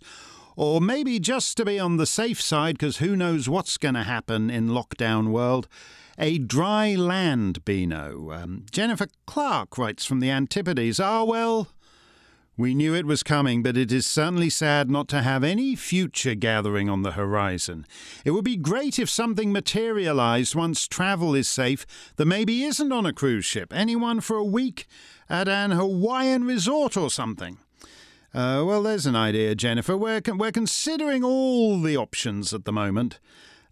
or 0.54 0.80
maybe 0.80 1.18
just 1.18 1.56
to 1.56 1.64
be 1.64 1.76
on 1.76 1.96
the 1.96 2.06
safe 2.06 2.40
side, 2.40 2.78
because 2.78 2.98
who 2.98 3.16
knows 3.16 3.48
what's 3.48 3.76
going 3.76 3.94
to 3.94 4.04
happen 4.04 4.50
in 4.50 4.68
lockdown 4.68 5.30
world 5.30 5.66
a 6.18 6.38
dry 6.38 6.94
land 6.94 7.64
Beano. 7.64 8.32
Um, 8.32 8.66
Jennifer 8.70 9.06
Clark 9.26 9.76
writes 9.78 10.04
from 10.04 10.20
the 10.20 10.30
Antipodes. 10.30 10.98
Ah, 11.00 11.24
well, 11.24 11.68
We 12.58 12.74
knew 12.74 12.94
it 12.94 13.04
was 13.04 13.22
coming, 13.22 13.62
but 13.62 13.76
it 13.76 13.92
is 13.92 14.06
certainly 14.06 14.48
sad 14.48 14.88
not 14.90 15.08
to 15.08 15.20
have 15.20 15.44
any 15.44 15.76
future 15.76 16.34
gathering 16.34 16.88
on 16.88 17.02
the 17.02 17.12
horizon. 17.12 17.84
It 18.24 18.30
would 18.30 18.46
be 18.46 18.56
great 18.56 18.98
if 18.98 19.10
something 19.10 19.52
materialized 19.52 20.54
once 20.54 20.88
travel 20.88 21.34
is 21.34 21.48
safe 21.48 21.86
that 22.16 22.24
maybe 22.24 22.62
isn't 22.64 22.92
on 22.92 23.04
a 23.04 23.12
cruise 23.12 23.44
ship, 23.44 23.74
anyone 23.74 24.22
for 24.22 24.38
a 24.38 24.44
week 24.44 24.86
at 25.28 25.48
an 25.48 25.72
Hawaiian 25.72 26.44
resort 26.44 26.96
or 26.96 27.10
something. 27.10 27.58
Uh, 28.32 28.64
well, 28.66 28.82
there's 28.82 29.04
an 29.06 29.16
idea, 29.16 29.54
Jennifer. 29.54 29.96
We're, 29.96 30.22
con- 30.22 30.38
we're 30.38 30.50
considering 30.52 31.22
all 31.22 31.78
the 31.80 31.96
options 31.98 32.54
at 32.54 32.64
the 32.64 32.72
moment. 32.72 33.18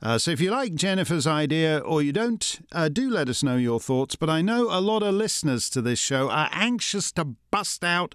Uh, 0.05 0.19
so 0.19 0.31
if 0.31 0.41
you 0.41 0.51
like 0.51 0.75
Jennifer's 0.75 1.27
idea 1.27 1.79
or 1.79 2.03
you 2.03 2.13
don't, 2.13 2.61
uh, 2.73 2.91
do 2.91 3.09
let 3.09 3.31
us 3.31 3.43
know 3.43 3.57
your 3.57 3.81
thoughts. 3.81 4.17
But 4.17 4.29
I 4.29 4.43
know 4.43 4.65
a 4.71 4.79
lot 4.81 5.03
of 5.03 5.15
listeners 5.15 5.71
to 5.71 5.81
this 5.81 5.99
show 5.99 6.31
are 6.31 6.51
anxious 6.53 7.11
to 7.13 7.25
bust 7.51 7.83
out 7.83 8.15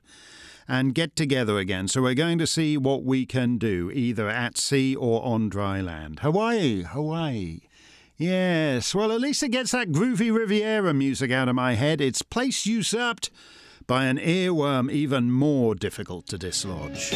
and 0.67 0.93
get 0.93 1.15
together 1.15 1.57
again. 1.57 1.87
So 1.87 2.03
we're 2.03 2.13
going 2.13 2.37
to 2.37 2.45
see 2.45 2.77
what 2.77 3.03
we 3.03 3.25
can 3.25 3.57
do, 3.57 3.89
either 3.91 4.29
at 4.29 4.55
sea 4.55 4.95
or 4.95 5.25
on 5.25 5.49
dry 5.49 5.81
land. 5.81 6.19
Hawaii, 6.19 6.83
Hawaii. 6.83 7.61
Yes, 8.17 8.93
well, 8.93 9.11
at 9.11 9.21
least 9.21 9.41
it 9.41 9.49
gets 9.49 9.71
that 9.71 9.91
groovy 9.91 10.31
Riviera 10.31 10.93
music 10.93 11.31
out 11.31 11.49
of 11.49 11.55
my 11.55 11.73
head. 11.73 12.01
It's 12.01 12.21
place 12.21 12.67
usurped 12.67 13.31
by 13.87 14.05
an 14.05 14.19
earworm 14.19 14.91
even 14.91 15.31
more 15.31 15.73
difficult 15.73 16.27
to 16.27 16.37
dislodge. 16.37 17.15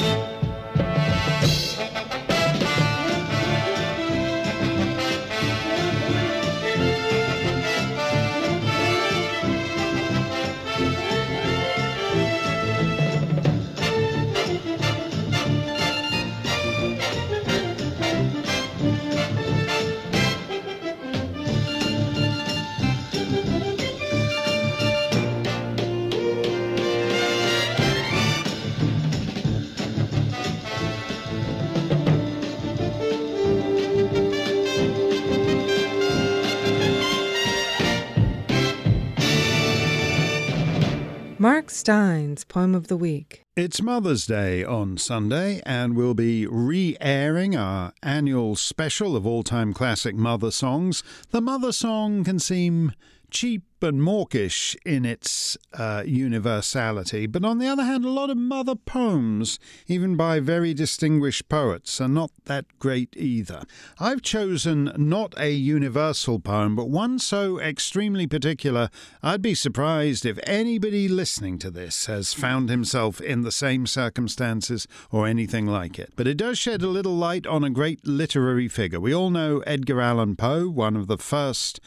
Mark 41.86 42.00
Steyn's 42.00 42.46
Poem 42.46 42.76
of 42.76 42.88
the 42.88 42.96
Week. 42.96 43.44
It's 43.58 43.82
Mother's 43.82 44.26
Day 44.26 44.64
on 44.64 44.98
Sunday, 44.98 45.62
and 45.66 45.98
we'll 45.98 46.14
be 46.14 46.48
re 46.48 46.96
airing 47.02 47.58
our 47.58 47.92
annual 48.02 48.56
special 48.56 49.18
of 49.18 49.28
all 49.28 49.44
time 49.44 49.74
classic 49.74 50.16
mother 50.16 50.50
songs. 50.50 51.04
The 51.32 51.42
mother 51.42 51.74
song 51.74 52.24
can 52.24 52.40
seem 52.40 52.94
cheap 53.34 53.64
and 53.82 54.02
mawkish 54.02 54.78
in 54.86 55.04
its 55.04 55.58
uh, 55.74 56.04
universality, 56.06 57.28
but 57.28 57.44
on 57.44 57.58
the 57.58 57.68
other 57.68 57.84
hand, 57.84 58.06
a 58.06 58.10
lot 58.10 58.30
of 58.30 58.38
mother 58.38 58.76
poems, 58.76 59.60
even 59.88 60.16
by 60.16 60.40
very 60.40 60.74
distinguished 60.74 61.50
poets, 61.50 62.00
are 62.00 62.08
not 62.08 62.32
that 62.46 62.66
great 62.80 63.14
either. 63.18 63.64
I've 64.00 64.22
chosen 64.22 64.94
not 64.96 65.34
a 65.38 65.52
universal 65.52 66.40
poem, 66.40 66.76
but 66.76 66.90
one 66.90 67.20
so 67.20 67.60
extremely 67.60 68.26
particular, 68.26 68.90
I'd 69.22 69.42
be 69.42 69.56
surprised 69.56 70.26
if 70.26 70.40
anybody 70.44 71.10
listening 71.10 71.58
to 71.60 71.72
this 71.72 72.06
has 72.06 72.34
found 72.34 72.70
himself 72.70 73.20
in 73.20 73.42
the 73.42 73.52
same 73.52 73.86
circumstances 73.86 74.88
or 75.12 75.28
anything 75.28 75.68
like 75.68 76.00
it. 76.00 76.14
But 76.16 76.28
it 76.28 76.38
does 76.38 76.58
shed 76.58 76.82
a 76.84 76.88
little 76.88 77.16
light 77.16 77.46
on 77.46 77.64
a 77.64 77.70
great 77.70 78.08
literary 78.08 78.70
figure. 78.70 79.00
We 79.00 79.14
all 79.14 79.30
know 79.30 79.60
Edgar 79.68 80.00
Allan 80.00 80.38
Poe, 80.38 80.70
one 80.70 80.96
of 80.96 81.08
the 81.08 81.18
first 81.18 81.82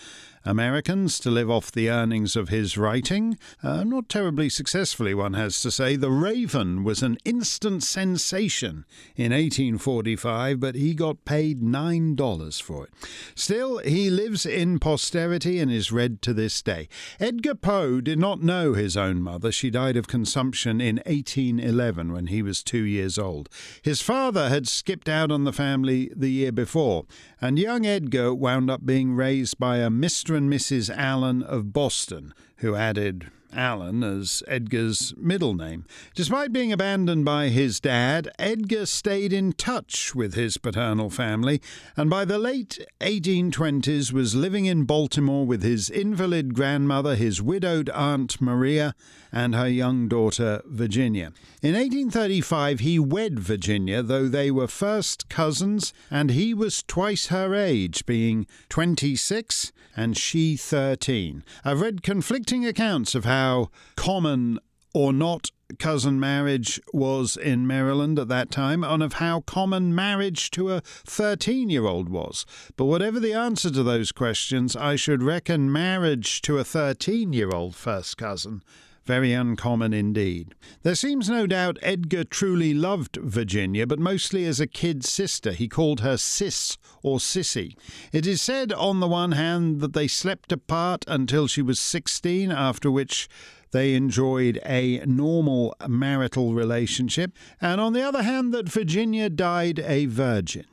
Americans 0.46 1.18
to 1.18 1.30
live 1.30 1.50
off 1.50 1.72
the 1.72 1.90
earnings 1.90 2.36
of 2.36 2.48
his 2.48 2.78
writing. 2.78 3.36
Uh, 3.64 3.82
not 3.82 4.08
terribly 4.08 4.48
successfully, 4.48 5.12
one 5.12 5.34
has 5.34 5.60
to 5.60 5.70
say. 5.72 5.96
The 5.96 6.10
Raven 6.10 6.84
was 6.84 7.02
an 7.02 7.18
instant 7.24 7.82
sensation 7.82 8.84
in 9.16 9.32
1845, 9.32 10.60
but 10.60 10.76
he 10.76 10.94
got 10.94 11.24
paid 11.24 11.60
$9 11.60 12.62
for 12.62 12.84
it. 12.84 12.90
Still, 13.34 13.78
he 13.78 14.08
lives 14.08 14.46
in 14.46 14.78
posterity 14.78 15.58
and 15.58 15.70
is 15.70 15.90
read 15.90 16.22
to 16.22 16.32
this 16.32 16.62
day. 16.62 16.88
Edgar 17.18 17.56
Poe 17.56 18.00
did 18.00 18.20
not 18.20 18.40
know 18.40 18.72
his 18.72 18.96
own 18.96 19.20
mother. 19.20 19.50
She 19.50 19.68
died 19.68 19.96
of 19.96 20.06
consumption 20.06 20.80
in 20.80 20.96
1811 21.06 22.12
when 22.12 22.28
he 22.28 22.40
was 22.40 22.62
two 22.62 22.84
years 22.84 23.18
old. 23.18 23.48
His 23.82 24.00
father 24.00 24.48
had 24.48 24.68
skipped 24.68 25.08
out 25.08 25.32
on 25.32 25.42
the 25.42 25.52
family 25.52 26.08
the 26.14 26.30
year 26.30 26.52
before, 26.52 27.04
and 27.40 27.58
young 27.58 27.84
Edgar 27.84 28.34
wound 28.34 28.70
up 28.70 28.86
being 28.86 29.14
raised 29.14 29.58
by 29.58 29.78
a 29.78 29.90
Mr. 29.90 30.36
and 30.36 30.50
Mrs. 30.50 30.94
Allan 30.94 31.42
of 31.42 31.72
Boston, 31.72 32.32
who 32.58 32.74
added 32.74 33.30
Allan 33.56 34.04
as 34.04 34.42
Edgar's 34.46 35.14
middle 35.16 35.54
name. 35.54 35.84
Despite 36.14 36.52
being 36.52 36.72
abandoned 36.72 37.24
by 37.24 37.48
his 37.48 37.80
dad, 37.80 38.30
Edgar 38.38 38.86
stayed 38.86 39.32
in 39.32 39.52
touch 39.54 40.14
with 40.14 40.34
his 40.34 40.58
paternal 40.58 41.10
family 41.10 41.60
and 41.96 42.10
by 42.10 42.24
the 42.24 42.38
late 42.38 42.78
1820s 43.00 44.12
was 44.12 44.34
living 44.34 44.66
in 44.66 44.84
Baltimore 44.84 45.46
with 45.46 45.62
his 45.62 45.88
invalid 45.88 46.54
grandmother, 46.54 47.14
his 47.14 47.40
widowed 47.40 47.88
aunt 47.90 48.40
Maria, 48.40 48.94
and 49.32 49.54
her 49.54 49.68
young 49.68 50.08
daughter 50.08 50.62
Virginia. 50.66 51.32
In 51.62 51.74
1835, 51.74 52.80
he 52.80 52.98
wed 52.98 53.40
Virginia, 53.40 54.02
though 54.02 54.28
they 54.28 54.50
were 54.50 54.68
first 54.68 55.28
cousins, 55.28 55.92
and 56.10 56.30
he 56.30 56.54
was 56.54 56.82
twice 56.82 57.26
her 57.26 57.54
age, 57.54 58.06
being 58.06 58.46
26 58.68 59.72
and 59.96 60.16
she 60.16 60.56
13. 60.56 61.42
I've 61.64 61.80
read 61.80 62.02
conflicting 62.02 62.66
accounts 62.66 63.14
of 63.14 63.24
how 63.24 63.70
common 63.96 64.58
or 64.94 65.12
not 65.12 65.50
cousin 65.78 66.18
marriage 66.20 66.80
was 66.92 67.36
in 67.36 67.66
Maryland 67.66 68.18
at 68.18 68.28
that 68.28 68.50
time, 68.50 68.84
and 68.84 69.02
of 69.02 69.14
how 69.14 69.40
common 69.40 69.94
marriage 69.94 70.50
to 70.52 70.70
a 70.70 70.80
13 70.80 71.68
year 71.68 71.86
old 71.86 72.08
was. 72.08 72.46
But 72.76 72.84
whatever 72.84 73.18
the 73.18 73.32
answer 73.32 73.70
to 73.70 73.82
those 73.82 74.12
questions, 74.12 74.76
I 74.76 74.96
should 74.96 75.22
reckon 75.22 75.72
marriage 75.72 76.40
to 76.42 76.58
a 76.58 76.64
13 76.64 77.32
year 77.32 77.50
old 77.50 77.74
first 77.74 78.16
cousin 78.16 78.62
very 79.06 79.32
uncommon 79.32 79.94
indeed. 79.94 80.54
There 80.82 80.94
seems 80.94 81.30
no 81.30 81.46
doubt 81.46 81.78
Edgar 81.80 82.24
truly 82.24 82.74
loved 82.74 83.16
Virginia, 83.16 83.86
but 83.86 83.98
mostly 83.98 84.44
as 84.44 84.60
a 84.60 84.66
kid 84.66 85.04
sister. 85.04 85.52
He 85.52 85.68
called 85.68 86.00
her 86.00 86.16
Sis 86.16 86.76
or 87.02 87.18
Sissy. 87.18 87.76
It 88.12 88.26
is 88.26 88.42
said, 88.42 88.72
on 88.72 89.00
the 89.00 89.08
one 89.08 89.32
hand, 89.32 89.80
that 89.80 89.92
they 89.92 90.08
slept 90.08 90.50
apart 90.52 91.04
until 91.06 91.46
she 91.46 91.62
was 91.62 91.78
16, 91.78 92.50
after 92.50 92.90
which 92.90 93.28
they 93.70 93.94
enjoyed 93.94 94.60
a 94.64 95.04
normal 95.06 95.74
marital 95.86 96.54
relationship, 96.54 97.32
and 97.60 97.80
on 97.80 97.92
the 97.92 98.02
other 98.02 98.22
hand, 98.22 98.52
that 98.54 98.68
Virginia 98.68 99.28
died 99.28 99.78
a 99.80 100.06
virgin. 100.06 100.64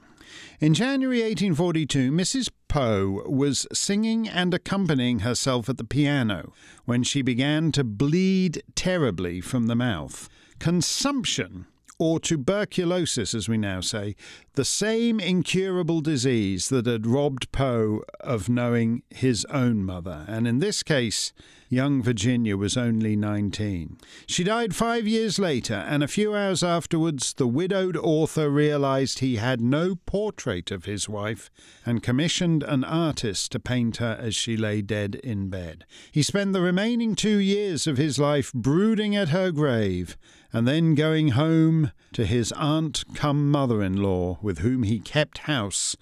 In 0.59 0.73
January 0.73 1.19
1842, 1.19 2.11
Mrs. 2.11 2.49
Poe 2.73 3.21
was 3.27 3.67
singing 3.71 4.27
and 4.27 4.51
accompanying 4.51 5.19
herself 5.19 5.69
at 5.69 5.77
the 5.77 5.83
piano 5.83 6.53
when 6.85 7.03
she 7.03 7.21
began 7.21 7.71
to 7.71 7.83
bleed 7.83 8.63
terribly 8.73 9.41
from 9.41 9.67
the 9.67 9.75
mouth. 9.75 10.27
Consumption, 10.57 11.67
or 11.99 12.19
tuberculosis, 12.19 13.35
as 13.35 13.47
we 13.47 13.59
now 13.59 13.79
say, 13.79 14.15
the 14.55 14.65
same 14.65 15.19
incurable 15.19 15.99
disease 15.99 16.69
that 16.69 16.85
had 16.85 17.07
robbed 17.07 17.51
Poe 17.51 18.03
of 18.19 18.49
knowing 18.49 19.01
his 19.09 19.45
own 19.45 19.83
mother, 19.83 20.25
and 20.27 20.47
in 20.47 20.59
this 20.59 20.83
case, 20.83 21.33
Young 21.69 22.03
Virginia 22.03 22.55
was 22.55 22.77
only 22.77 23.15
19. 23.15 23.97
She 24.27 24.43
died 24.43 24.75
five 24.75 25.07
years 25.07 25.39
later, 25.39 25.73
and 25.73 26.03
a 26.03 26.07
few 26.07 26.35
hours 26.35 26.61
afterwards, 26.61 27.33
the 27.33 27.47
widowed 27.47 27.97
author 27.97 28.47
realized 28.47 29.19
he 29.19 29.37
had 29.37 29.59
no 29.59 29.95
portrait 30.05 30.69
of 30.69 30.85
his 30.85 31.09
wife 31.09 31.49
and 31.83 32.03
commissioned 32.03 32.61
an 32.61 32.83
artist 32.83 33.51
to 33.53 33.59
paint 33.59 33.97
her 33.97 34.15
as 34.21 34.35
she 34.35 34.55
lay 34.55 34.83
dead 34.83 35.15
in 35.15 35.49
bed. 35.49 35.83
He 36.11 36.21
spent 36.21 36.53
the 36.53 36.61
remaining 36.61 37.15
two 37.15 37.37
years 37.37 37.87
of 37.87 37.97
his 37.97 38.19
life 38.19 38.53
brooding 38.53 39.15
at 39.15 39.29
her 39.29 39.49
grave 39.49 40.15
and 40.51 40.67
then 40.67 40.93
going 40.93 41.29
home 41.29 41.91
to 42.13 42.25
his 42.25 42.51
aunt 42.53 43.03
come 43.13 43.51
mother 43.51 43.81
in 43.81 43.97
law, 43.97 44.37
with 44.41 44.59
whom 44.59 44.83
he 44.83 44.99
kept 44.99 45.39
house 45.39 45.95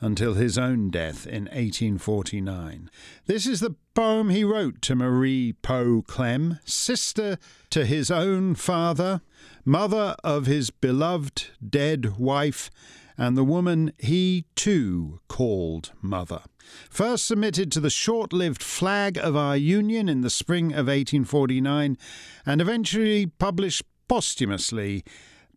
until 0.00 0.34
his 0.34 0.58
own 0.58 0.90
death 0.90 1.26
in 1.26 1.44
1849. 1.44 2.90
This 3.26 3.46
is 3.46 3.60
the 3.60 3.74
poem 3.94 4.28
he 4.28 4.44
wrote 4.44 4.82
to 4.82 4.94
Marie 4.94 5.54
Poe 5.62 6.02
Clemm, 6.06 6.58
sister 6.64 7.38
to 7.70 7.86
his 7.86 8.10
own 8.10 8.54
father, 8.54 9.22
mother 9.64 10.14
of 10.22 10.46
his 10.46 10.70
beloved 10.70 11.46
dead 11.66 12.18
wife, 12.18 12.70
and 13.16 13.36
the 13.36 13.44
woman 13.44 13.92
he 13.98 14.44
too 14.56 15.20
called 15.28 15.92
mother. 16.02 16.42
First 16.90 17.26
submitted 17.26 17.70
to 17.72 17.80
the 17.80 17.90
short 17.90 18.32
lived 18.32 18.62
flag 18.62 19.16
of 19.16 19.36
our 19.36 19.56
Union 19.56 20.08
in 20.08 20.20
the 20.20 20.30
spring 20.30 20.66
of 20.72 20.86
1849, 20.88 21.96
and 22.44 22.60
eventually 22.60 23.26
published 23.26 23.84
posthumously 24.08 25.02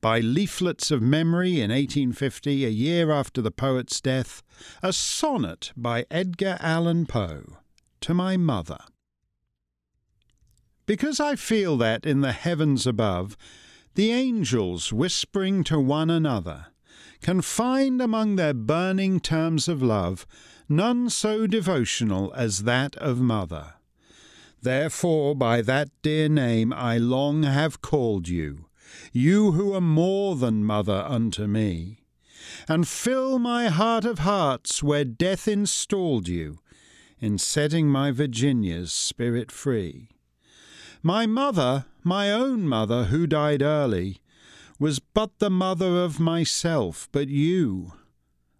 by 0.07 0.21
Leaflets 0.21 0.89
of 0.89 1.01
Memory 1.01 1.55
in 1.59 1.69
1850, 1.69 2.63
a 2.63 2.69
year 2.69 3.11
after 3.11 3.41
the 3.41 3.51
poet's 3.51 3.99
death, 3.99 4.41
a 4.81 4.93
sonnet 4.93 5.73
by 5.75 6.05
Edgar 6.09 6.55
Allan 6.61 7.05
Poe 7.05 7.57
to 7.99 8.13
my 8.13 8.37
mother. 8.37 8.77
Because 10.85 11.19
I 11.19 11.35
feel 11.35 11.75
that 11.79 12.05
in 12.05 12.21
the 12.21 12.31
heavens 12.31 12.87
above, 12.87 13.35
the 13.95 14.13
angels 14.13 14.93
whispering 14.93 15.65
to 15.65 15.77
one 15.77 16.09
another 16.09 16.67
can 17.21 17.41
find 17.41 18.01
among 18.01 18.37
their 18.37 18.53
burning 18.53 19.19
terms 19.19 19.67
of 19.67 19.83
love 19.83 20.25
none 20.69 21.09
so 21.09 21.47
devotional 21.47 22.31
as 22.33 22.63
that 22.63 22.95
of 22.95 23.19
mother. 23.19 23.73
Therefore, 24.61 25.35
by 25.35 25.61
that 25.63 25.89
dear 26.01 26.29
name 26.29 26.71
I 26.71 26.97
long 26.97 27.43
have 27.43 27.81
called 27.81 28.29
you, 28.29 28.66
you 29.13 29.53
who 29.53 29.73
are 29.73 29.81
more 29.81 30.35
than 30.35 30.63
mother 30.63 31.05
unto 31.07 31.47
me, 31.47 31.99
and 32.67 32.87
fill 32.87 33.39
my 33.39 33.67
heart 33.67 34.05
of 34.05 34.19
hearts 34.19 34.81
where 34.83 35.05
death 35.05 35.47
installed 35.47 36.27
you, 36.27 36.59
in 37.19 37.37
setting 37.37 37.87
my 37.87 38.11
Virginia's 38.11 38.91
spirit 38.91 39.51
free. 39.51 40.09
My 41.01 41.25
mother, 41.25 41.85
my 42.03 42.31
own 42.31 42.67
mother, 42.67 43.05
who 43.05 43.27
died 43.27 43.61
early, 43.61 44.21
was 44.79 44.99
but 44.99 45.39
the 45.39 45.49
mother 45.49 46.03
of 46.03 46.19
myself, 46.19 47.09
but 47.11 47.27
you 47.27 47.93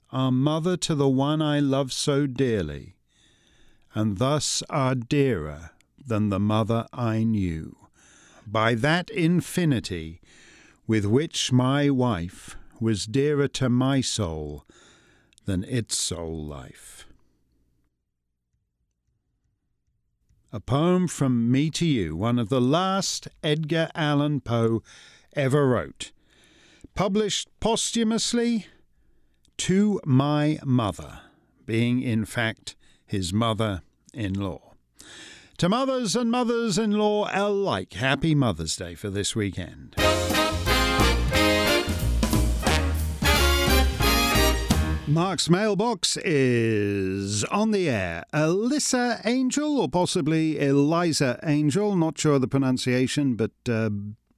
are 0.10 0.32
mother 0.32 0.78
to 0.78 0.96
the 0.96 1.10
one 1.10 1.42
I 1.42 1.60
love 1.60 1.92
so 1.92 2.26
dearly, 2.26 2.96
and 3.94 4.18
thus 4.18 4.64
are 4.70 4.96
dearer 4.96 5.72
than 6.04 6.30
the 6.30 6.40
mother 6.40 6.88
I 6.94 7.24
knew. 7.24 7.76
By 8.46 8.76
that 8.76 9.10
infinity 9.10 10.22
with 10.88 11.06
which 11.06 11.52
my 11.52 11.90
wife 11.90 12.56
was 12.80 13.06
dearer 13.06 13.48
to 13.50 13.70
my 13.70 14.02
soul 14.02 14.66
than 15.46 15.64
its 15.66 15.98
soul 15.98 16.46
life. 16.46 17.06
A 20.54 20.62
poem 20.62 21.08
from 21.08 21.52
me 21.52 21.70
to 21.72 21.86
you, 21.86 22.16
one 22.16 22.40
of 22.40 22.48
the 22.48 22.62
last 22.62 23.28
Edgar 23.44 23.90
Allan 23.94 24.40
Poe 24.40 24.82
ever 25.36 25.68
wrote. 25.68 26.12
Published 26.96 27.50
posthumously 27.60 28.68
to 29.58 30.00
my 30.06 30.58
mother, 30.64 31.20
being 31.66 32.02
in 32.02 32.24
fact 32.24 32.76
his 33.06 33.34
mother 33.34 33.82
in 34.14 34.34
law. 34.34 34.74
To 35.58 35.70
mothers 35.70 36.16
and 36.16 36.32
mothers 36.32 36.78
in 36.78 36.92
law 36.92 37.30
alike, 37.34 37.94
happy 37.94 38.34
Mother's 38.34 38.76
Day 38.76 38.96
for 38.96 39.10
this 39.10 39.36
weekend. 39.36 39.96
Mark's 45.08 45.50
mailbox 45.50 46.18
is 46.18 47.46
on 47.46 47.72
the 47.72 47.90
air. 47.90 48.26
Alyssa 48.34 49.22
Angel, 49.26 49.80
or 49.80 49.88
possibly 49.88 50.60
Eliza 50.60 51.40
Angel, 51.44 51.96
not 51.96 52.18
sure 52.18 52.34
of 52.34 52.42
the 52.42 52.48
pronunciation, 52.48 53.36
but 53.36 53.52
uh, 53.70 53.90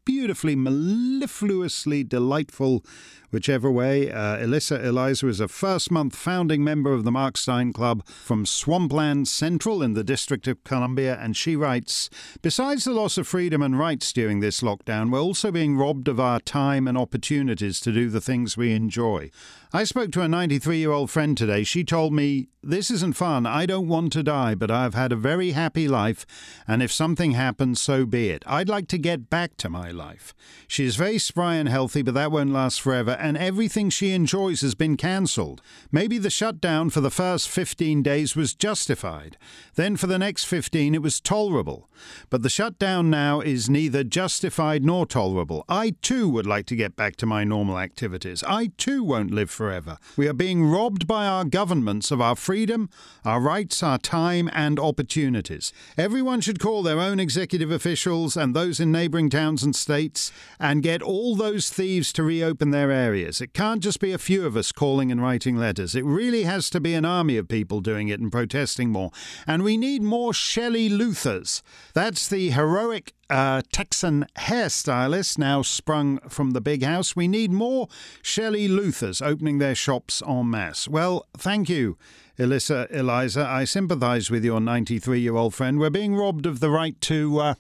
beautifully, 0.05 0.55
mellifluously 0.55 2.08
delightful 2.08 2.86
Whichever 3.32 3.70
way, 3.70 4.12
uh, 4.12 4.38
Alyssa 4.38 4.84
Eliza 4.84 5.28
is 5.28 5.39
a 5.39 5.48
first 5.48 5.92
month 5.92 6.15
founding 6.15 6.63
member 6.63 6.94
of 6.94 7.04
the 7.04 7.12
Mark 7.12 7.38
Steyn 7.38 7.72
Club 7.74 8.04
from 8.08 8.44
Swampland 8.44 9.28
Central 9.28 9.84
in 9.84 9.94
the 9.94 10.04
District 10.04 10.48
of 10.48 10.63
Columbia, 10.63 11.15
and 11.22 11.38
she 11.38 11.56
writes 11.56 12.10
Besides 12.42 12.86
the 12.86 12.94
loss 12.94 13.20
of 13.20 13.28
freedom 13.28 13.62
and 13.62 13.78
rights 13.78 14.12
during 14.12 14.39
this 14.39 14.62
lockdown, 14.62 15.12
we're 15.12 15.20
also 15.20 15.52
being 15.52 15.78
robbed 15.78 16.08
of 16.08 16.20
our 16.20 16.39
time 16.39 16.88
and 16.88 16.98
opportunities 16.98 17.80
to 17.82 17.92
do 17.92 18.10
the 18.10 18.22
things 18.22 18.58
we 18.58 18.74
enjoy. 18.74 19.30
I 19.72 19.84
spoke 19.84 20.12
to 20.13 20.24
a 20.24 20.28
93 20.28 20.80
year 20.80 20.92
old 20.92 21.12
friend 21.12 21.38
today. 21.38 21.63
She 21.63 21.84
told 21.84 22.12
me, 22.12 22.48
This 22.63 22.89
isn't 22.89 23.15
fun. 23.15 23.46
I 23.46 23.68
don't 23.68 23.88
want 23.88 24.12
to 24.13 24.24
die, 24.24 24.56
but 24.56 24.72
I've 24.72 24.96
had 24.96 25.12
a 25.12 25.15
very 25.15 25.52
happy 25.52 25.88
life, 25.88 26.26
and 26.68 26.82
if 26.82 26.92
something 26.92 27.34
happens, 27.34 27.80
so 27.80 28.08
be 28.08 28.30
it. 28.30 28.44
I'd 28.48 28.68
like 28.68 28.88
to 28.88 28.98
get 28.98 29.30
back 29.30 29.58
to 29.58 29.70
my 29.70 29.92
life. 29.92 30.34
She 30.68 30.86
is 30.86 30.96
very 30.96 31.20
spry 31.20 31.56
and 31.56 31.70
healthy, 31.70 32.02
but 32.02 32.15
that 32.15 32.32
won't 32.32 32.50
last 32.52 32.82
forever, 32.82 33.12
and 33.19 33.38
everything 33.38 33.89
she 33.89 34.12
enjoys 34.12 34.62
has 34.62 34.75
been 34.75 34.97
cancelled. 34.97 35.62
Maybe 35.91 36.17
the 36.17 36.29
shutdown 36.29 36.89
for 36.89 37.01
the 37.01 37.12
first 37.12 37.49
15 37.49 38.01
days 38.01 38.36
was 38.36 38.53
justified. 38.53 39.38
Then 39.75 39.97
for 39.97 40.08
the 40.08 40.19
next 40.19 40.45
15, 40.45 40.95
it 40.95 41.01
was 41.01 41.19
tolerable. 41.19 41.89
But 42.29 42.43
the 42.43 42.49
shutdown 42.49 43.10
now 43.10 43.41
is 43.41 43.69
neither 43.69 44.03
justified 44.03 44.84
nor 44.84 45.05
tolerable. 45.05 45.65
I 45.67 45.95
too 46.01 46.29
would 46.29 46.45
like 46.45 46.65
to 46.67 46.75
get 46.75 46.95
back 46.95 47.15
to 47.17 47.25
my 47.25 47.43
normal 47.43 47.77
activities. 47.77 48.43
I 48.47 48.71
too 48.77 49.03
won't 49.03 49.32
live 49.32 49.51
forever. 49.51 49.97
We 50.15 50.27
are 50.27 50.34
being 50.34 50.65
robbed 50.65 51.08
by 51.08 51.25
our 51.25 51.45
governments 51.45 52.12
of 52.12 52.21
our 52.21 52.36
freedom, 52.36 52.89
our 53.25 53.39
rights, 53.39 53.84
our 53.84 53.97
time, 53.97 54.49
and 54.53 54.79
opportunities. 54.79 55.73
Everyone 55.97 56.41
should 56.41 56.60
call 56.60 56.84
their 56.84 56.99
own 56.99 57.19
executive 57.19 57.71
officials 57.71 58.38
and 58.38 58.55
those 58.55 58.79
in 58.79 58.91
neighbouring 58.91 59.29
towns 59.29 59.63
and 59.63 59.75
states 59.75 60.32
and 60.60 60.84
get 60.84 61.01
all 61.01 61.36
those 61.36 61.69
thieves 61.69 62.13
to 62.13 62.23
reopen 62.23 62.71
their 62.71 62.91
areas. 62.91 63.09
It 63.15 63.54
can't 63.54 63.82
just 63.82 64.00
be 64.00 64.12
a 64.12 64.17
few 64.17 64.45
of 64.45 64.56
us 64.56 64.72
calling 64.72 65.12
and 65.12 65.22
writing 65.22 65.56
letters. 65.56 65.95
It 65.95 66.06
really 66.06 66.43
has 66.43 66.69
to 66.72 66.80
be 66.80 66.93
an 66.93 67.06
army 67.06 67.38
of 67.38 67.48
people 67.48 67.82
doing 67.82 68.08
it 68.08 68.19
and 68.19 68.32
protesting 68.32 68.89
more. 68.89 69.12
And 69.48 69.63
we 69.63 69.78
need 69.78 70.02
more 70.02 70.34
Shelley 70.34 70.89
Luthers. 70.89 71.62
That's 71.93 72.28
the 72.28 72.52
heroic 72.52 73.13
uh, 73.30 73.62
Texan 73.72 74.26
hairstylist 74.38 75.38
now 75.38 75.62
sprung 75.62 76.19
from 76.30 76.52
the 76.52 76.62
big 76.62 76.84
house. 76.84 77.15
We 77.15 77.28
need 77.28 77.52
more 77.52 77.88
Shelley 78.22 78.67
Luthers 78.67 79.22
opening 79.22 79.60
their 79.60 79.76
shops 79.76 80.22
en 80.28 80.50
masse. 80.50 80.88
Well, 80.88 81.28
thank 81.38 81.69
you, 81.69 81.98
Alyssa 82.38 82.91
Eliza. 82.91 83.45
I 83.45 83.65
sympathise 83.65 84.32
with 84.32 84.43
your 84.43 84.60
93 84.60 85.19
year 85.19 85.36
old 85.36 85.54
friend. 85.54 85.80
We're 85.80 85.89
being 85.89 86.15
robbed 86.15 86.45
of 86.45 86.60
the 86.60 86.69
right 86.69 87.00
to. 87.02 87.39
Uh, 87.39 87.54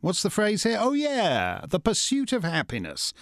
what's 0.00 0.22
the 0.22 0.30
phrase 0.30 0.62
here? 0.62 0.78
Oh, 0.80 0.92
yeah, 0.92 1.64
the 1.68 1.80
pursuit 1.80 2.32
of 2.32 2.44
happiness. 2.44 3.12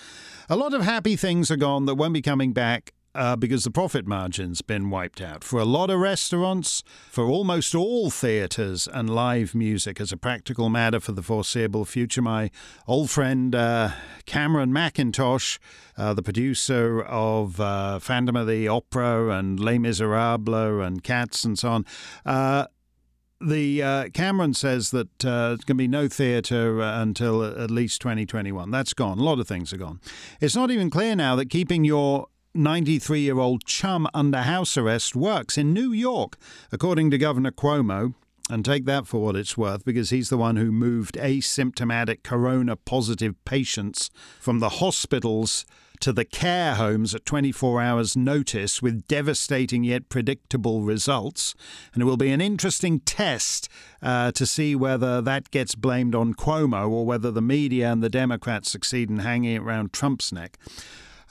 A 0.53 0.57
lot 0.57 0.75
of 0.75 0.83
happy 0.83 1.15
things 1.15 1.49
are 1.53 1.57
gone 1.57 1.87
that 1.87 1.95
won't 1.95 2.13
be 2.13 2.21
coming 2.21 2.53
back 2.53 2.93
uh, 3.15 3.37
because 3.37 3.63
the 3.63 3.71
profit 3.71 4.05
margin's 4.05 4.63
been 4.63 4.91
wiped 4.91 5.21
out 5.21 5.45
for 5.45 5.61
a 5.61 5.65
lot 5.65 5.91
of 5.91 6.01
restaurants, 6.01 6.83
for 7.09 7.27
almost 7.27 7.73
all 7.73 8.11
theatres 8.11 8.89
and 8.93 9.09
live 9.09 9.55
music 9.55 10.01
as 10.01 10.11
a 10.11 10.17
practical 10.17 10.69
matter 10.69 10.99
for 10.99 11.13
the 11.13 11.23
foreseeable 11.23 11.85
future. 11.85 12.21
My 12.21 12.51
old 12.89 13.11
friend 13.11 13.55
uh, 13.55 13.91
Cameron 14.27 14.73
Mackintosh, 14.73 15.61
uh, 15.97 16.15
the 16.15 16.23
producer 16.23 17.01
of 17.03 17.61
uh, 17.61 18.01
Phantom 18.01 18.35
of 18.35 18.49
the 18.49 18.67
Opera 18.67 19.29
and 19.29 19.61
Les 19.61 19.79
Miserables 19.79 20.85
and 20.85 21.05
Cats 21.05 21.45
and 21.45 21.57
so 21.57 21.69
on, 21.69 21.87
uh, 22.27 22.67
the 23.41 23.83
uh, 23.83 24.09
Cameron 24.13 24.55
says 24.55 24.91
that 24.91 25.25
uh, 25.25 25.49
there's 25.49 25.65
going 25.65 25.77
to 25.77 25.83
be 25.83 25.89
no 25.89 26.09
theatre 26.09 26.81
uh, 26.81 27.03
until 27.03 27.43
at 27.45 27.71
least 27.71 28.01
2021. 28.03 28.71
That's 28.71 28.93
gone. 28.93 29.19
A 29.19 29.23
lot 29.23 29.39
of 29.41 29.49
things 29.49 29.73
are 29.73 29.79
gone. 29.79 30.01
It's 30.41 30.57
not 30.57 30.71
even 30.71 30.91
clear 30.91 31.17
now 31.17 31.37
that 31.37 31.51
keeping 31.51 31.85
your 31.85 32.27
93 32.55 33.21
year 33.21 33.39
old 33.39 33.65
chum 33.65 34.09
under 34.13 34.43
house 34.43 34.77
arrest 34.77 35.17
works 35.17 35.57
in 35.57 35.73
New 35.73 35.93
York, 35.93 36.37
according 36.73 37.11
to 37.11 37.19
Governor 37.19 37.53
Cuomo. 37.53 38.15
And 38.49 38.65
take 38.65 38.85
that 38.87 39.07
for 39.07 39.23
what 39.23 39.37
it's 39.37 39.57
worth, 39.57 39.85
because 39.85 40.11
he's 40.11 40.29
the 40.29 40.37
one 40.37 40.57
who 40.57 40.73
moved 40.73 41.15
asymptomatic 41.15 42.25
corona 42.25 42.75
positive 42.75 43.37
patients 43.45 44.11
from 44.41 44.59
the 44.59 44.69
hospitals 44.69 45.65
to 46.01 46.13
the 46.13 46.25
care 46.25 46.75
homes 46.75 47.15
at 47.15 47.25
24 47.25 47.81
hours' 47.81 48.17
notice 48.17 48.83
with 48.83 49.07
devastating 49.07 49.85
yet 49.85 50.09
predictable 50.09 50.83
results. 50.83 51.55
And 51.93 52.03
it 52.03 52.07
will 52.07 52.17
be 52.17 52.31
an 52.31 52.41
interesting 52.41 53.01
test 53.01 53.69
uh, 54.03 54.33
to 54.33 54.47
see 54.47 54.75
whether 54.75 55.21
that 55.21 55.51
gets 55.51 55.75
blamed 55.75 56.15
on 56.15 56.35
Cuomo 56.35 56.89
or 56.89 57.07
whether 57.07 57.31
the 57.31 57.43
media 57.43 57.93
and 57.93 58.03
the 58.03 58.11
Democrats 58.11 58.71
succeed 58.71 59.11
in 59.11 59.19
hanging 59.19 59.57
it 59.57 59.63
around 59.63 59.93
Trump's 59.93 60.33
neck. 60.33 60.59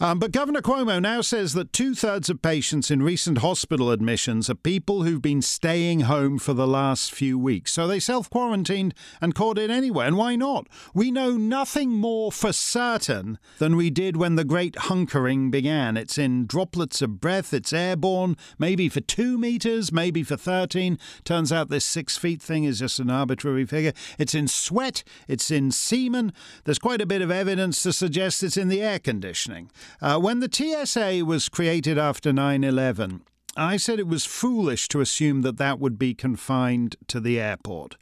Um, 0.02 0.18
but 0.18 0.32
Governor 0.32 0.62
Cuomo 0.62 1.02
now 1.02 1.20
says 1.20 1.52
that 1.54 1.74
two 1.74 1.94
thirds 1.94 2.30
of 2.30 2.42
patients 2.42 2.90
in 2.90 3.04
recent 3.04 3.40
hospital 3.40 3.92
admissions 3.92 4.50
are 4.50 4.56
people 4.56 5.04
who've 5.04 5.22
been 5.22 5.42
staying 5.42 6.02
home 6.02 6.40
for 6.40 6.54
the 6.54 6.68
last 6.68 7.14
few 7.14 7.38
weeks. 7.38 7.74
So 7.74 7.86
they 7.86 8.00
self 8.00 8.30
quarantined 8.30 8.94
and 9.20 9.36
caught 9.36 9.58
it 9.58 9.70
anyway. 9.70 10.08
And 10.08 10.16
why 10.16 10.38
not? 10.38 10.68
We 10.94 11.12
know 11.12 11.32
nothing 11.32 11.90
more 11.90 12.32
for 12.32 12.54
certain 12.54 13.40
than 13.58 13.76
we 13.76 13.90
did 13.90 14.16
when 14.16 14.36
the 14.36 14.46
great 14.46 14.76
hunkering 14.76 15.52
began. 15.52 15.98
It's 15.98 16.18
in 16.18 16.48
droplets 16.48 17.02
of 17.02 17.20
breath, 17.20 17.54
it's 17.54 17.74
airborne, 17.74 18.38
maybe 18.58 18.88
for 18.88 19.02
two 19.02 19.38
meters, 19.38 19.92
maybe 19.92 20.24
for 20.24 20.38
13. 20.38 20.98
Turns 21.26 21.52
out 21.52 21.68
this 21.68 21.84
six 21.84 22.16
feet 22.16 22.42
thing 22.42 22.64
is 22.64 22.80
just 22.80 23.00
an 23.00 23.10
arbitrary 23.10 23.66
figure. 23.66 23.92
It's 24.18 24.34
in 24.34 24.48
sweat, 24.48 25.04
it's 25.28 25.52
in 25.52 25.72
semen. 25.72 26.32
There's 26.64 26.80
quite 26.80 27.02
a 27.02 27.06
bit 27.06 27.22
of 27.22 27.32
evidence 27.32 27.84
to 27.84 27.92
suggest 27.92 28.44
it's 28.44 28.56
in 28.56 28.70
the 28.70 28.82
air 28.82 29.00
conditioning. 29.00 29.70
Uh, 30.02 30.20
when 30.20 30.40
the 30.40 30.50
TSA 30.52 31.26
was 31.26 31.50
created 31.50 31.98
after 31.98 32.32
9 32.32 32.64
11, 32.64 33.22
I 33.56 33.78
said 33.78 34.00
it 34.00 34.08
was 34.08 34.26
foolish 34.26 34.88
to 34.90 35.02
assume 35.02 35.42
that 35.42 35.58
that 35.58 35.80
would 35.80 36.00
be 36.00 36.14
confined 36.14 36.96
to 37.08 37.20
the 37.20 37.40
airport. 37.40 37.98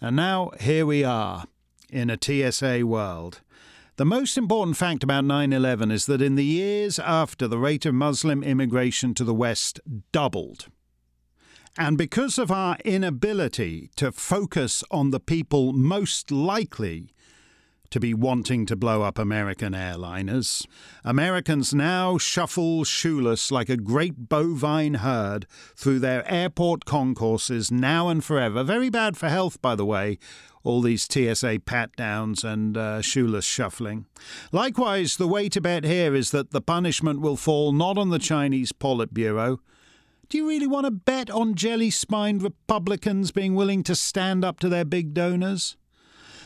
And 0.00 0.16
now 0.16 0.50
here 0.60 0.86
we 0.86 1.02
are 1.02 1.44
in 1.90 2.10
a 2.10 2.18
TSA 2.20 2.86
world. 2.86 3.40
The 3.96 4.04
most 4.04 4.36
important 4.36 4.76
fact 4.76 5.04
about 5.04 5.24
9 5.24 5.52
11 5.52 5.90
is 5.90 6.06
that 6.06 6.20
in 6.20 6.34
the 6.34 6.44
years 6.44 6.98
after, 6.98 7.46
the 7.46 7.58
rate 7.58 7.86
of 7.86 7.94
Muslim 7.94 8.42
immigration 8.42 9.14
to 9.14 9.24
the 9.24 9.34
West 9.34 9.80
doubled. 10.10 10.66
And 11.78 11.98
because 11.98 12.38
of 12.38 12.50
our 12.50 12.76
inability 12.84 13.90
to 13.96 14.12
focus 14.12 14.84
on 14.90 15.10
the 15.10 15.20
people 15.20 15.72
most 15.72 16.30
likely 16.30 17.13
to 17.90 18.00
be 18.00 18.12
wanting 18.12 18.66
to 18.66 18.76
blow 18.76 19.02
up 19.02 19.18
American 19.18 19.72
airliners. 19.72 20.66
Americans 21.04 21.72
now 21.72 22.18
shuffle 22.18 22.84
shoeless 22.84 23.50
like 23.50 23.68
a 23.68 23.76
great 23.76 24.28
bovine 24.28 24.94
herd 24.94 25.46
through 25.76 25.98
their 25.98 26.28
airport 26.30 26.84
concourses 26.84 27.70
now 27.70 28.08
and 28.08 28.24
forever. 28.24 28.62
Very 28.62 28.90
bad 28.90 29.16
for 29.16 29.28
health, 29.28 29.60
by 29.62 29.74
the 29.74 29.84
way, 29.84 30.18
all 30.64 30.80
these 30.80 31.06
TSA 31.10 31.60
pat 31.66 31.94
downs 31.94 32.42
and 32.42 32.76
uh, 32.76 33.00
shoeless 33.00 33.44
shuffling. 33.44 34.06
Likewise, 34.50 35.16
the 35.16 35.28
way 35.28 35.48
to 35.50 35.60
bet 35.60 35.84
here 35.84 36.14
is 36.14 36.30
that 36.30 36.50
the 36.50 36.62
punishment 36.62 37.20
will 37.20 37.36
fall 37.36 37.72
not 37.72 37.98
on 37.98 38.10
the 38.10 38.18
Chinese 38.18 38.72
Politburo. 38.72 39.58
Do 40.30 40.38
you 40.38 40.48
really 40.48 40.66
want 40.66 40.86
to 40.86 40.90
bet 40.90 41.30
on 41.30 41.54
jelly 41.54 41.90
spined 41.90 42.42
Republicans 42.42 43.30
being 43.30 43.54
willing 43.54 43.82
to 43.84 43.94
stand 43.94 44.44
up 44.44 44.58
to 44.60 44.68
their 44.68 44.84
big 44.84 45.12
donors? 45.12 45.76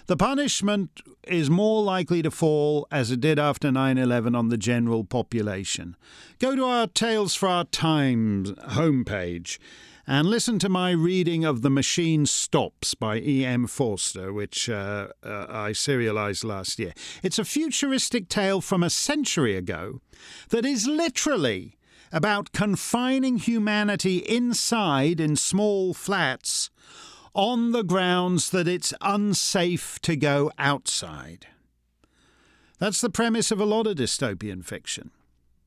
The 0.08 0.16
punishment 0.16 1.02
is 1.24 1.50
more 1.50 1.82
likely 1.82 2.22
to 2.22 2.30
fall, 2.30 2.88
as 2.90 3.10
it 3.10 3.20
did 3.20 3.38
after 3.38 3.70
9 3.70 3.98
11, 3.98 4.34
on 4.34 4.48
the 4.48 4.56
general 4.56 5.04
population. 5.04 5.96
Go 6.38 6.56
to 6.56 6.64
our 6.64 6.86
Tales 6.86 7.34
for 7.34 7.46
Our 7.46 7.64
Times 7.64 8.52
homepage 8.52 9.58
and 10.06 10.26
listen 10.26 10.58
to 10.60 10.70
my 10.70 10.92
reading 10.92 11.44
of 11.44 11.60
The 11.60 11.68
Machine 11.68 12.24
Stops 12.24 12.94
by 12.94 13.18
E.M. 13.18 13.66
Forster, 13.66 14.32
which 14.32 14.70
uh, 14.70 15.08
uh, 15.22 15.46
I 15.50 15.72
serialized 15.72 16.42
last 16.42 16.78
year. 16.78 16.94
It's 17.22 17.38
a 17.38 17.44
futuristic 17.44 18.30
tale 18.30 18.62
from 18.62 18.82
a 18.82 18.88
century 18.88 19.56
ago 19.56 20.00
that 20.48 20.64
is 20.64 20.86
literally 20.86 21.76
about 22.10 22.52
confining 22.52 23.36
humanity 23.36 24.16
inside 24.20 25.20
in 25.20 25.36
small 25.36 25.92
flats 25.92 26.70
on 27.34 27.72
the 27.72 27.84
grounds 27.84 28.50
that 28.50 28.68
it's 28.68 28.94
unsafe 29.00 29.98
to 30.00 30.16
go 30.16 30.50
outside. 30.58 31.46
That's 32.78 33.00
the 33.00 33.10
premise 33.10 33.50
of 33.50 33.60
a 33.60 33.64
lot 33.64 33.86
of 33.86 33.96
dystopian 33.96 34.64
fiction. 34.64 35.10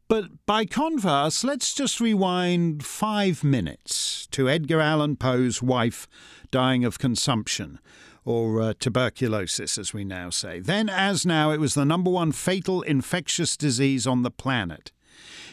But 0.07 0.45
by 0.45 0.65
contrast, 0.65 1.43
let's 1.43 1.73
just 1.73 2.01
rewind 2.01 2.85
five 2.85 3.43
minutes 3.45 4.27
to 4.31 4.49
Edgar 4.49 4.81
Allan 4.81 5.15
Poe's 5.15 5.61
wife 5.61 6.07
dying 6.51 6.83
of 6.83 6.99
consumption, 6.99 7.79
or 8.25 8.61
uh, 8.61 8.73
tuberculosis, 8.77 9.77
as 9.77 9.93
we 9.93 10.03
now 10.03 10.29
say. 10.29 10.59
Then, 10.59 10.89
as 10.89 11.25
now, 11.25 11.51
it 11.51 11.61
was 11.61 11.75
the 11.75 11.85
number 11.85 12.11
one 12.11 12.33
fatal 12.33 12.81
infectious 12.81 13.55
disease 13.55 14.05
on 14.05 14.23
the 14.23 14.31
planet. 14.31 14.91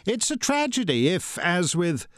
It's 0.04 0.30
a 0.30 0.36
tragedy 0.36 1.08
if, 1.08 1.38
as 1.38 1.76
with 1.76 2.08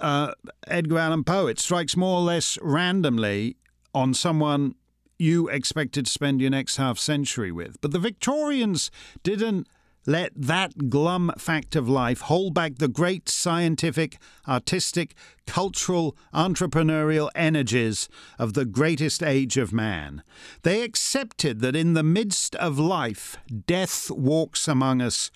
uh, 0.00 0.32
Edgar 0.66 0.98
Allan 0.98 1.24
Poe. 1.24 1.46
It 1.46 1.58
strikes 1.58 1.96
more 1.96 2.18
or 2.18 2.22
less 2.22 2.58
randomly 2.62 3.56
on 3.94 4.14
someone 4.14 4.74
you 5.18 5.48
expected 5.48 6.06
to 6.06 6.10
spend 6.10 6.40
your 6.40 6.50
next 6.50 6.76
half 6.76 6.98
century 6.98 7.50
with. 7.50 7.80
But 7.80 7.92
the 7.92 7.98
Victorians 7.98 8.90
didn't 9.22 9.66
let 10.06 10.32
that 10.34 10.88
glum 10.88 11.30
fact 11.36 11.76
of 11.76 11.86
life 11.86 12.22
hold 12.22 12.54
back 12.54 12.76
the 12.76 12.88
great 12.88 13.28
scientific, 13.28 14.16
artistic, 14.46 15.14
cultural, 15.46 16.16
entrepreneurial 16.32 17.28
energies 17.34 18.08
of 18.38 18.54
the 18.54 18.64
greatest 18.64 19.22
age 19.22 19.58
of 19.58 19.72
man. 19.72 20.22
They 20.62 20.82
accepted 20.82 21.60
that 21.60 21.76
in 21.76 21.92
the 21.92 22.02
midst 22.02 22.54
of 22.54 22.78
life, 22.78 23.36
death 23.66 24.10
walks 24.10 24.66
among 24.66 25.02
us, 25.02 25.30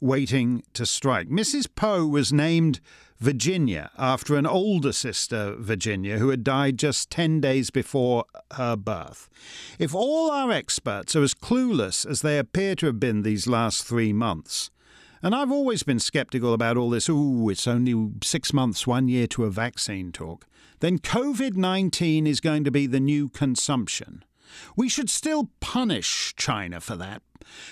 waiting 0.00 0.62
to 0.74 0.84
strike. 0.84 1.28
Mrs. 1.28 1.66
Poe 1.74 2.06
was 2.06 2.32
named 2.32 2.80
Virginia 3.18 3.90
after 3.98 4.36
an 4.36 4.46
older 4.46 4.92
sister, 4.92 5.56
Virginia, 5.58 6.18
who 6.18 6.28
had 6.28 6.44
died 6.44 6.78
just 6.78 7.10
10 7.10 7.40
days 7.40 7.70
before 7.70 8.24
her 8.52 8.76
birth. 8.76 9.28
If 9.78 9.94
all 9.94 10.30
our 10.30 10.52
experts 10.52 11.16
are 11.16 11.22
as 11.22 11.34
clueless 11.34 12.06
as 12.08 12.22
they 12.22 12.38
appear 12.38 12.76
to 12.76 12.86
have 12.86 13.00
been 13.00 13.22
these 13.22 13.48
last 13.48 13.84
three 13.84 14.12
months, 14.12 14.70
and 15.20 15.34
I've 15.34 15.50
always 15.50 15.82
been 15.82 15.98
skeptical 15.98 16.54
about 16.54 16.76
all 16.76 16.90
this, 16.90 17.08
ooh, 17.08 17.48
it's 17.48 17.66
only 17.66 18.10
six 18.22 18.52
months, 18.52 18.86
one 18.86 19.08
year 19.08 19.26
to 19.28 19.44
a 19.44 19.50
vaccine 19.50 20.12
talk, 20.12 20.46
then 20.78 20.98
COVID 20.98 21.56
19 21.56 22.26
is 22.26 22.38
going 22.38 22.62
to 22.62 22.70
be 22.70 22.86
the 22.86 23.00
new 23.00 23.28
consumption. 23.28 24.24
We 24.76 24.88
should 24.88 25.10
still 25.10 25.50
punish 25.60 26.34
China 26.36 26.80
for 26.80 26.94
that 26.96 27.22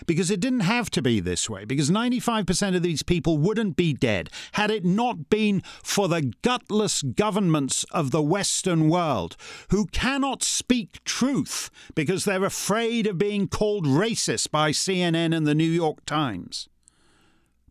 because 0.06 0.30
it 0.30 0.40
didn't 0.40 0.60
have 0.60 0.90
to 0.90 1.02
be 1.02 1.20
this 1.20 1.48
way, 1.48 1.64
because 1.64 1.90
95% 1.90 2.76
of 2.76 2.82
these 2.82 3.02
people 3.02 3.38
wouldn't 3.38 3.76
be 3.76 3.92
dead 3.92 4.30
had 4.52 4.70
it 4.70 4.84
not 4.84 5.28
been 5.30 5.62
for 5.82 6.08
the 6.08 6.32
gutless 6.42 7.02
governments 7.02 7.84
of 7.90 8.10
the 8.10 8.22
Western 8.22 8.88
world 8.88 9.36
who 9.70 9.86
cannot 9.86 10.42
speak 10.42 11.02
truth 11.04 11.70
because 11.94 12.24
they're 12.24 12.44
afraid 12.44 13.06
of 13.06 13.18
being 13.18 13.48
called 13.48 13.86
racist 13.86 14.50
by 14.50 14.70
CNN 14.70 15.36
and 15.36 15.46
the 15.46 15.54
New 15.54 15.64
York 15.64 16.04
Times. 16.06 16.68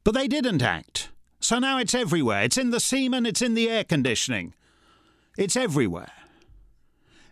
But 0.03 0.13
they 0.13 0.27
didn't 0.27 0.61
act. 0.61 1.09
So 1.39 1.59
now 1.59 1.77
it's 1.77 1.93
everywhere. 1.93 2.43
It's 2.43 2.57
in 2.57 2.71
the 2.71 2.79
semen, 2.79 3.25
it's 3.25 3.41
in 3.41 3.53
the 3.53 3.69
air 3.69 3.83
conditioning. 3.83 4.53
It's 5.37 5.55
everywhere. 5.55 6.11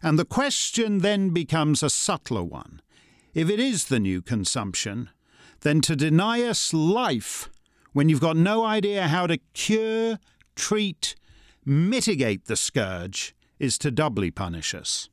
And 0.03 0.19
the 0.19 0.25
question 0.25 0.99
then 0.99 1.29
becomes 1.29 1.81
a 1.81 1.89
subtler 1.89 2.43
one. 2.43 2.81
If 3.33 3.49
it 3.49 3.59
is 3.59 3.85
the 3.85 3.99
new 3.99 4.21
consumption, 4.21 5.09
then 5.61 5.81
to 5.81 5.95
deny 5.95 6.43
us 6.43 6.71
life 6.71 7.49
when 7.91 8.07
you've 8.07 8.21
got 8.21 8.37
no 8.37 8.63
idea 8.63 9.07
how 9.07 9.25
to 9.25 9.39
cure, 9.53 10.19
treat, 10.55 11.15
mitigate 11.65 12.45
the 12.45 12.55
scourge 12.55 13.35
is 13.57 13.79
to 13.79 13.89
doubly 13.89 14.29
punish 14.29 14.75
us. 14.75 15.09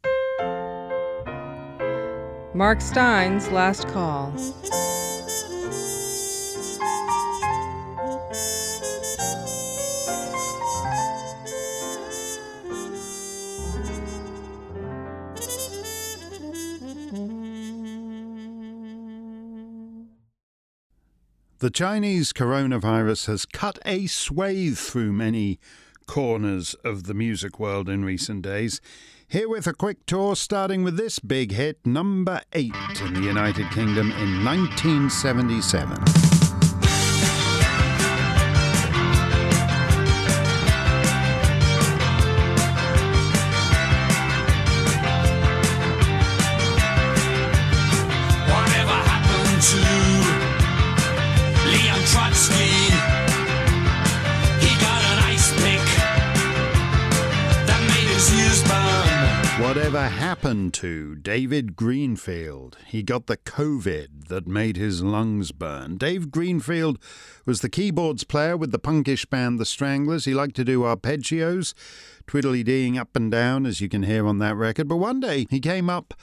Mark 2.52 2.82
Steyn's 2.82 3.48
last 3.48 3.88
call. 3.88 4.34
The 21.60 21.68
Chinese 21.68 22.32
coronavirus 22.32 23.26
has 23.26 23.44
cut 23.44 23.78
a 23.84 24.06
swathe 24.06 24.78
through 24.78 25.12
many 25.12 25.60
corners 26.06 26.72
of 26.84 27.04
the 27.04 27.12
music 27.12 27.60
world 27.60 27.86
in 27.86 28.02
recent 28.02 28.40
days. 28.40 28.80
Here 29.28 29.46
with 29.46 29.66
a 29.66 29.74
quick 29.74 30.06
tour, 30.06 30.36
starting 30.36 30.84
with 30.84 30.96
this 30.96 31.18
big 31.18 31.52
hit, 31.52 31.86
number 31.86 32.40
eight 32.54 32.72
in 33.04 33.12
the 33.12 33.20
United 33.20 33.70
Kingdom 33.72 34.10
in 34.12 34.42
1977. 34.42 36.39
Whatever 59.70 60.08
happened 60.08 60.74
to 60.74 61.14
David 61.14 61.76
Greenfield? 61.76 62.76
He 62.88 63.04
got 63.04 63.28
the 63.28 63.36
COVID 63.36 64.26
that 64.26 64.48
made 64.48 64.76
his 64.76 65.00
lungs 65.04 65.52
burn. 65.52 65.96
Dave 65.96 66.32
Greenfield 66.32 66.98
was 67.46 67.60
the 67.60 67.68
keyboards 67.68 68.24
player 68.24 68.56
with 68.56 68.72
the 68.72 68.80
punkish 68.80 69.30
band 69.30 69.60
The 69.60 69.64
Stranglers. 69.64 70.24
He 70.24 70.34
liked 70.34 70.56
to 70.56 70.64
do 70.64 70.80
arpeggios, 70.80 71.72
twiddly 72.26 72.64
deeing 72.64 72.98
up 72.98 73.14
and 73.14 73.30
down, 73.30 73.64
as 73.64 73.80
you 73.80 73.88
can 73.88 74.02
hear 74.02 74.26
on 74.26 74.38
that 74.40 74.56
record. 74.56 74.88
But 74.88 74.96
one 74.96 75.20
day 75.20 75.46
he 75.48 75.60
came 75.60 75.88
up 75.88 76.14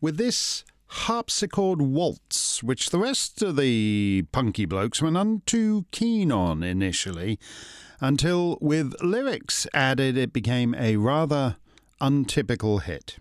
with 0.00 0.16
this 0.16 0.64
harpsichord 0.86 1.82
waltz, 1.82 2.62
which 2.62 2.90
the 2.90 3.00
rest 3.00 3.42
of 3.42 3.56
the 3.56 4.26
punky 4.30 4.64
blokes 4.64 5.02
were 5.02 5.10
none 5.10 5.42
too 5.44 5.86
keen 5.90 6.30
on 6.30 6.62
initially, 6.62 7.40
until 8.00 8.58
with 8.60 8.94
lyrics 9.02 9.66
added, 9.74 10.16
it 10.16 10.32
became 10.32 10.72
a 10.76 10.98
rather 10.98 11.56
untypical 12.02 12.78
hit. 12.78 13.16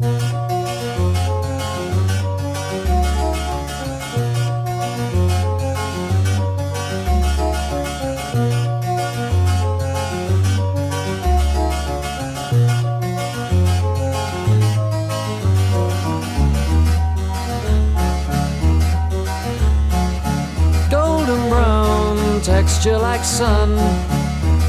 texture 22.43 22.97
like 22.97 23.23
sun 23.23 23.75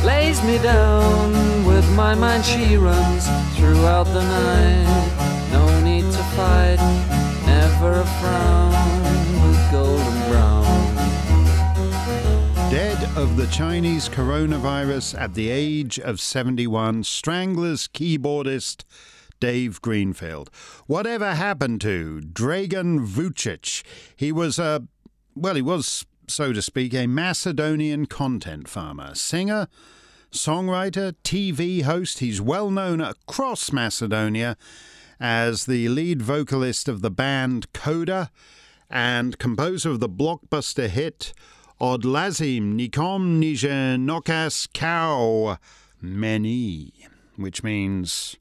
lays 0.05 0.43
me 0.45 0.59
down 0.59 1.62
my 1.95 2.15
mind, 2.15 2.45
she 2.45 2.77
runs 2.77 3.27
throughout 3.55 4.05
the 4.05 4.23
night. 4.23 5.49
No 5.53 5.81
need 5.83 6.05
to 6.05 6.23
fight, 6.35 6.79
never 7.45 8.01
a 8.01 8.07
frown 8.19 8.73
with 9.43 9.71
golden 9.71 10.31
brown. 10.31 10.65
Dead 12.71 13.05
of 13.15 13.37
the 13.37 13.47
Chinese 13.49 14.09
coronavirus 14.09 15.21
at 15.21 15.35
the 15.35 15.51
age 15.51 15.99
of 16.01 16.19
71, 16.19 17.05
Stranglers 17.05 17.89
keyboardist 17.89 18.85
Dave 19.39 19.83
Greenfield. 19.83 20.51
Whatever 20.87 21.35
happened 21.35 21.83
to 21.83 22.23
Dragan 22.25 23.07
Vucic? 23.07 23.83
He 24.17 24.33
was 24.33 24.59
a, 24.59 24.87
well, 25.35 25.57
he 25.57 25.63
was, 25.63 26.07
so 26.27 26.55
to 26.55 26.63
speak, 26.63 26.95
a 26.95 27.07
Macedonian 27.07 28.07
content 28.07 28.67
farmer, 28.67 29.15
singer, 29.15 29.69
songwriter, 30.33 31.15
TV 31.25 31.83
host. 31.83 32.19
He's 32.19 32.41
well 32.41 32.71
known 32.71 33.01
across 33.01 33.73
Macedonia 33.73 34.57
as 35.21 35.67
the 35.67 35.89
lead 35.89 36.23
vocalist 36.23 36.89
of 36.89 37.03
the 37.03 37.11
band 37.11 37.73
Coda 37.73 38.31
and 38.91 39.39
composer 39.39 39.91
of 39.91 40.01
the 40.01 40.09
blockbuster 40.09 40.89
hit 40.89 41.33
Odlazim 41.81 42.75
Nikom 42.75 43.41
Nije 43.41 43.99
Noćas 43.99 44.69
Kao 44.73 45.59
Meni, 46.01 46.93
which 47.37 47.63
means 47.63 48.37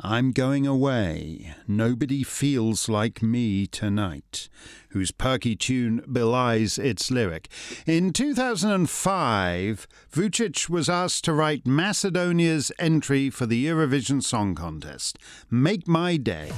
I'm 0.00 0.32
going 0.32 0.66
away. 0.66 1.54
Nobody 1.68 2.24
feels 2.24 2.88
like 2.88 3.22
me 3.22 3.66
tonight, 3.66 4.48
whose 4.90 5.12
perky 5.12 5.54
tune 5.54 6.02
belies 6.10 6.78
its 6.78 7.10
lyric. 7.10 7.48
In 7.86 8.12
2005, 8.12 9.86
Vucic 10.12 10.68
was 10.68 10.88
asked 10.88 11.24
to 11.24 11.32
write 11.32 11.66
Macedonia's 11.66 12.72
entry 12.78 13.30
for 13.30 13.46
the 13.46 13.66
Eurovision 13.66 14.22
Song 14.22 14.54
Contest, 14.54 15.18
Make 15.50 15.86
My 15.86 16.16
Day. 16.16 16.50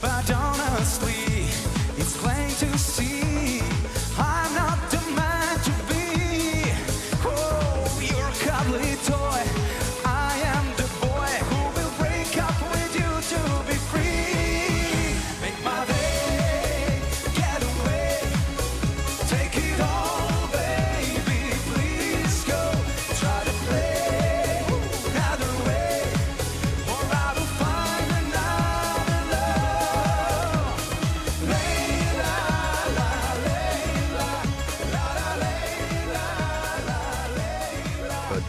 But 0.00 0.30
honestly, 0.30 1.14
it's 1.96 2.16
plain 2.18 2.48
to 2.48 2.78
see 2.78 3.25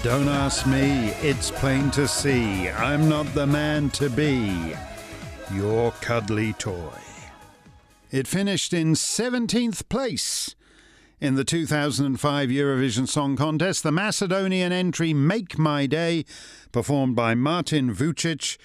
don't 0.08 0.30
ask 0.30 0.66
me, 0.66 1.10
it's 1.22 1.52
plain 1.52 1.92
to 1.92 2.08
see. 2.08 2.70
I'm 2.70 3.10
not 3.10 3.26
the 3.34 3.46
man 3.46 3.90
to 3.90 4.10
be 4.10 4.74
your 5.54 5.92
cuddly 6.00 6.54
toy. 6.54 6.98
It 8.10 8.26
finished 8.26 8.72
in 8.72 8.94
17th 8.94 9.90
place. 9.90 10.56
In 11.20 11.36
the 11.36 11.44
2005 11.44 12.48
Eurovision 12.48 13.06
Song 13.06 13.36
Contest, 13.36 13.84
the 13.84 13.92
Macedonian 13.92 14.72
entry 14.72 15.14
Make 15.14 15.60
My 15.60 15.86
Day, 15.88 16.24
performed 16.72 17.18
by 17.18 17.36
Martin 17.36 17.94
Vucic, 17.94 18.58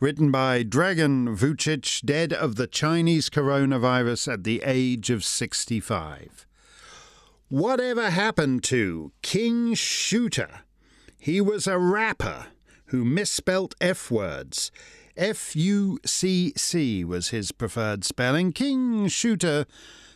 written 0.00 0.32
by 0.32 0.64
Dragan 0.64 1.28
Vucic, 1.36 2.04
dead 2.04 2.32
of 2.32 2.56
the 2.56 2.66
Chinese 2.66 3.30
coronavirus 3.30 4.32
at 4.32 4.42
the 4.42 4.62
age 4.64 5.10
of 5.10 5.22
65. 5.22 6.44
Whatever 7.50 8.10
happened 8.10 8.64
to 8.64 9.12
King 9.22 9.74
Shooter? 9.74 10.62
He 11.18 11.40
was 11.40 11.66
a 11.66 11.78
rapper 11.78 12.46
who 12.86 13.04
misspelt 13.04 13.74
F 13.80 14.10
words. 14.10 14.70
F 15.16 15.56
U 15.56 15.98
C 16.06 16.52
C 16.56 17.04
was 17.04 17.28
his 17.28 17.52
preferred 17.52 18.04
spelling. 18.04 18.52
King 18.52 19.08
Shooter 19.08 19.66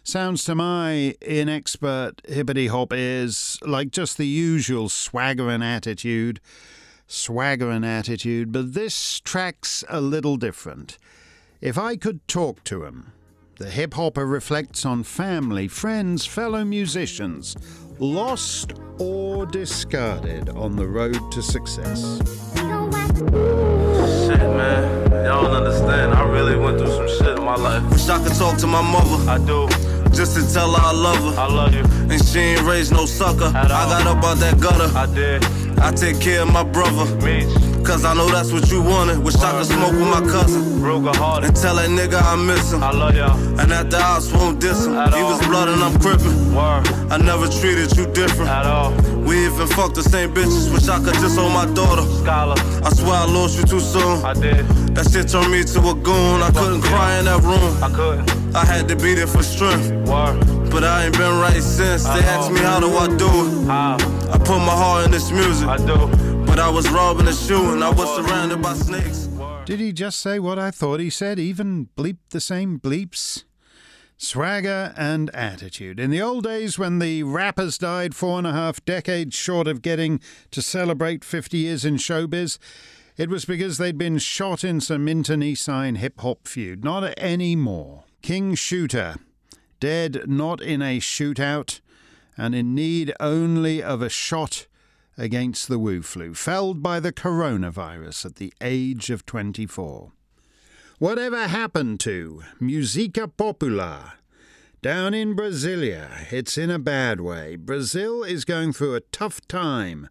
sounds 0.04 0.44
to 0.44 0.54
my 0.54 1.14
inexpert 1.20 2.24
hippity 2.26 2.68
hop 2.68 2.92
ears 2.92 3.58
like 3.62 3.90
just 3.90 4.16
the 4.16 4.26
usual 4.26 4.88
swagger 4.88 5.48
and 5.48 5.62
attitude. 5.62 6.40
Swagger 7.08 7.68
and 7.68 7.84
attitude, 7.84 8.52
but 8.52 8.72
this 8.72 9.20
track's 9.20 9.84
a 9.90 10.00
little 10.00 10.36
different. 10.36 10.96
If 11.60 11.76
I 11.76 11.96
could 11.96 12.26
talk 12.26 12.64
to 12.64 12.84
him, 12.84 13.12
the 13.62 13.70
hip 13.70 13.94
hopper 13.94 14.26
reflects 14.26 14.84
on 14.84 15.04
family, 15.04 15.68
friends, 15.68 16.26
fellow 16.26 16.64
musicians, 16.64 17.56
lost 18.00 18.72
or 18.98 19.46
discarded 19.46 20.48
on 20.50 20.74
the 20.74 20.84
road 20.84 21.30
to 21.30 21.40
success. 21.40 22.18
Shit, 24.26 24.40
man. 24.40 25.12
Y'all 25.24 25.44
don't 25.44 25.54
understand. 25.54 26.12
I 26.12 26.24
really 26.28 26.56
went 26.56 26.78
through 26.78 26.88
some 26.90 27.08
shit 27.08 27.38
in 27.38 27.44
my 27.44 27.54
life. 27.54 27.88
Wish 27.92 28.08
I 28.08 28.18
could 28.20 28.34
talk 28.36 28.58
to 28.58 28.66
my 28.66 28.82
mother 28.82 29.30
I 29.30 29.38
do. 29.38 29.68
just 30.10 30.34
to 30.36 30.52
tell 30.52 30.72
her 30.72 30.82
I 30.82 30.90
love 30.92 31.18
her. 31.34 31.40
I 31.40 31.46
love 31.46 31.72
you. 31.72 31.84
And 32.12 32.24
she 32.24 32.40
ain't 32.40 32.62
raised 32.62 32.90
no 32.90 33.06
sucker. 33.06 33.52
I 33.54 33.60
At 33.60 33.70
all. 33.70 33.88
got 33.90 34.06
up 34.08 34.24
out 34.24 34.38
that 34.38 34.58
gutter. 34.60 34.90
I 34.98 35.06
did. 35.14 35.44
I 35.78 35.92
take 35.92 36.18
care 36.20 36.42
of 36.42 36.52
my 36.52 36.64
brother. 36.64 37.04
Meech. 37.24 37.71
Cause 37.84 38.04
I 38.04 38.14
know 38.14 38.28
that's 38.28 38.52
what 38.52 38.70
you 38.70 38.80
wanted. 38.80 39.18
Wish 39.18 39.34
I 39.36 39.50
could 39.52 39.66
smoke 39.66 39.92
with 39.92 40.08
my 40.08 40.20
cousin. 40.20 40.62
Ruger. 40.80 41.44
And 41.44 41.54
tell 41.56 41.74
that 41.76 41.90
nigga 41.90 42.22
I 42.22 42.36
miss 42.36 42.72
him. 42.72 42.82
I 42.82 42.92
love 42.92 43.14
y'all. 43.14 43.36
And 43.60 43.72
at 43.72 43.90
the 43.90 44.00
house 44.00 44.32
won't 44.32 44.60
diss 44.60 44.86
him. 44.86 44.94
At 44.94 45.12
He 45.12 45.22
was 45.22 45.44
blood 45.46 45.68
and 45.68 45.82
I'm 45.82 45.94
crippin'. 45.98 46.54
Word. 46.54 46.86
I 47.10 47.16
never 47.18 47.48
treated 47.48 47.96
you 47.96 48.06
different. 48.12 48.50
At 48.50 48.66
all. 48.66 48.92
We 49.26 49.46
even 49.46 49.66
fucked 49.66 49.96
the 49.96 50.02
same 50.02 50.32
bitches. 50.32 50.72
Wish 50.72 50.88
I 50.88 50.98
could 51.02 51.14
just 51.14 51.36
hold 51.36 51.52
my 51.52 51.66
daughter. 51.74 52.02
Scholar. 52.22 52.54
I 52.84 52.90
swear 52.94 53.14
I 53.14 53.26
lost 53.26 53.58
you 53.58 53.64
too 53.64 53.80
soon. 53.80 54.24
I 54.24 54.34
did. 54.34 54.66
That 54.94 55.10
shit 55.10 55.28
turned 55.28 55.50
me 55.50 55.64
to 55.64 55.78
a 55.90 55.94
goon. 55.94 56.40
I 56.40 56.50
couldn't 56.52 56.82
cry 56.82 57.18
in 57.18 57.24
that 57.24 57.42
room. 57.42 57.82
I 57.82 57.90
couldn't. 57.90 58.54
I 58.54 58.64
had 58.64 58.88
to 58.88 58.96
be 58.96 59.14
there 59.14 59.26
for 59.26 59.42
strength. 59.42 59.90
Word. 60.08 60.38
But 60.70 60.84
I 60.84 61.06
ain't 61.06 61.18
been 61.18 61.40
right 61.40 61.62
since. 61.62 62.04
They 62.04 62.22
asked 62.30 62.52
me 62.52 62.60
how 62.60 62.80
do 62.80 62.88
I 62.96 63.08
do 63.08 63.26
it. 63.26 63.66
How? 63.66 63.96
I 64.32 64.38
put 64.38 64.58
my 64.60 64.74
heart 64.74 65.04
in 65.04 65.10
this 65.10 65.30
music. 65.30 65.68
I 65.68 65.76
do. 65.76 66.31
But 66.52 66.60
I 66.60 66.68
was 66.68 66.86
robbing 66.90 67.28
a 67.28 67.32
shoe 67.32 67.72
and. 67.72 67.82
I 67.82 67.88
was 67.88 68.14
surrounded 68.14 68.60
by 68.60 68.74
snakes. 68.74 69.26
Did 69.64 69.80
he 69.80 69.90
just 69.90 70.20
say 70.20 70.38
what 70.38 70.58
I 70.58 70.70
thought 70.70 71.00
he 71.00 71.08
said? 71.08 71.38
Even 71.38 71.88
bleep 71.96 72.18
the 72.28 72.42
same 72.42 72.78
bleeps? 72.78 73.44
Swagger 74.18 74.92
and 74.94 75.34
attitude. 75.34 75.98
In 75.98 76.10
the 76.10 76.20
old 76.20 76.44
days 76.44 76.78
when 76.78 76.98
the 76.98 77.22
rappers 77.22 77.78
died 77.78 78.14
four 78.14 78.36
and 78.36 78.46
a 78.46 78.52
half 78.52 78.84
decades 78.84 79.34
short 79.34 79.66
of 79.66 79.80
getting 79.80 80.20
to 80.50 80.60
celebrate 80.60 81.24
50 81.24 81.56
years 81.56 81.86
in 81.86 81.96
showbiz, 81.96 82.58
it 83.16 83.30
was 83.30 83.46
because 83.46 83.78
they'd 83.78 83.96
been 83.96 84.18
shot 84.18 84.62
in 84.62 84.82
some 84.82 85.08
internecine 85.08 85.94
hip 85.94 86.20
hop 86.20 86.46
feud. 86.46 86.84
Not 86.84 87.18
anymore. 87.18 88.04
King 88.20 88.54
Shooter, 88.56 89.16
dead 89.80 90.24
not 90.26 90.60
in 90.60 90.82
a 90.82 91.00
shootout 91.00 91.80
and 92.36 92.54
in 92.54 92.74
need 92.74 93.14
only 93.20 93.82
of 93.82 94.02
a 94.02 94.10
shot 94.10 94.66
against 95.18 95.68
the 95.68 95.78
Wu 95.78 96.02
flu, 96.02 96.34
felled 96.34 96.82
by 96.82 97.00
the 97.00 97.12
coronavirus 97.12 98.26
at 98.26 98.36
the 98.36 98.52
age 98.60 99.10
of 99.10 99.26
24. 99.26 100.12
Whatever 100.98 101.48
happened 101.48 102.00
to 102.00 102.42
Musica 102.60 103.26
Popular? 103.28 104.12
Down 104.82 105.14
in 105.14 105.36
Brasilia, 105.36 106.32
it's 106.32 106.58
in 106.58 106.70
a 106.70 106.78
bad 106.78 107.20
way. 107.20 107.56
Brazil 107.56 108.24
is 108.24 108.44
going 108.44 108.72
through 108.72 108.94
a 108.94 109.00
tough 109.00 109.40
time 109.46 110.08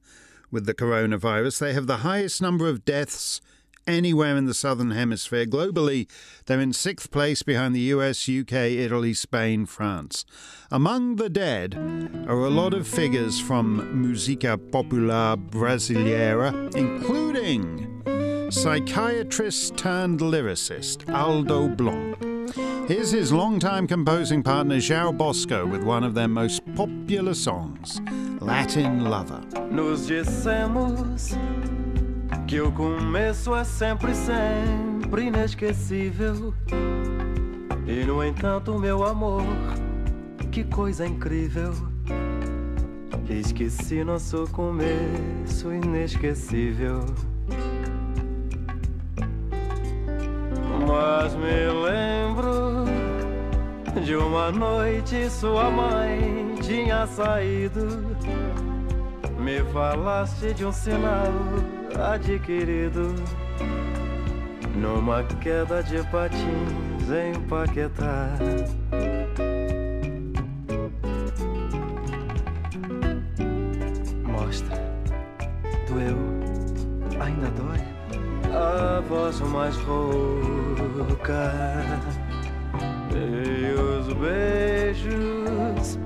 with 0.50 0.66
the 0.66 0.74
coronavirus. 0.74 1.60
They 1.60 1.74
have 1.74 1.88
the 1.88 1.98
highest 1.98 2.42
number 2.42 2.68
of 2.70 2.86
deaths 2.86 3.42
anywhere 3.88 4.38
in 4.38 4.46
the 4.46 4.54
southern 4.54 4.92
hemisphere. 4.92 5.46
Globally, 5.46 6.10
they're 6.46 6.60
in 6.60 6.74
sixth 6.74 7.12
place 7.12 7.44
behind 7.44 7.76
the 7.76 7.92
US, 7.96 8.28
UK, 8.30 8.54
Italy, 8.54 9.14
Spain, 9.14 9.66
France. 9.66 10.26
Among 10.72 11.18
the 11.18 11.30
dead 11.30 11.76
are 12.28 12.46
a 12.46 12.50
lot 12.50 12.74
of 12.74 12.88
figures 12.88 13.40
from 13.40 14.02
Musica 14.02 14.58
Popular 14.58 15.36
Brasileira, 15.38 16.76
including 16.76 18.02
psychiatrist 18.52 19.78
turned 19.78 20.20
lyricist 20.20 21.06
Aldir 21.06 21.76
Blanc. 21.76 22.18
Here's 22.88 23.12
his 23.12 23.32
longtime 23.32 23.88
composing 23.88 24.44
partner 24.44 24.76
João 24.78 25.18
Bosco 25.18 25.66
with 25.66 25.84
one 25.84 26.04
of 26.04 26.14
their 26.14 26.28
most 26.28 26.62
popular 26.76 27.34
songs, 27.34 28.02
Latin 28.42 29.06
Lover. 29.06 29.42
Que 32.52 32.60
o 32.60 32.70
começo 32.70 33.56
é 33.56 33.64
sempre, 33.64 34.14
sempre 34.14 35.28
inesquecível. 35.28 36.54
E 37.88 38.04
no 38.04 38.22
entanto, 38.22 38.78
meu 38.78 39.06
amor, 39.06 39.42
que 40.52 40.66
coisa 40.66 41.08
incrível. 41.08 41.72
Esqueci 43.30 44.04
nosso 44.04 44.46
começo 44.52 45.72
inesquecível. 45.72 47.06
Mas 50.86 51.34
me 51.36 51.68
lembro 51.86 52.84
de 54.04 54.14
uma 54.18 54.52
noite 54.52 55.30
sua 55.30 55.72
mãe 55.72 56.56
tinha 56.62 57.08
saído. 57.08 57.88
Me 59.40 59.64
falaste 59.72 60.54
de 60.54 60.66
um 60.66 60.72
sinal 60.74 61.32
adquirido 62.00 63.16
numa 64.76 65.24
queda 65.24 65.84
de 65.84 66.04
patins 66.10 67.10
em 67.10 67.40
Paquetá. 67.42 68.30
Mostra, 74.26 74.78
doeu, 75.88 76.18
ainda 77.20 77.50
dói. 77.52 77.82
A 78.54 79.02
voz 79.02 79.40
mais 79.42 79.78
rouca 79.78 81.54
e 83.14 83.74
os 83.74 84.14
beijos, 84.14 86.00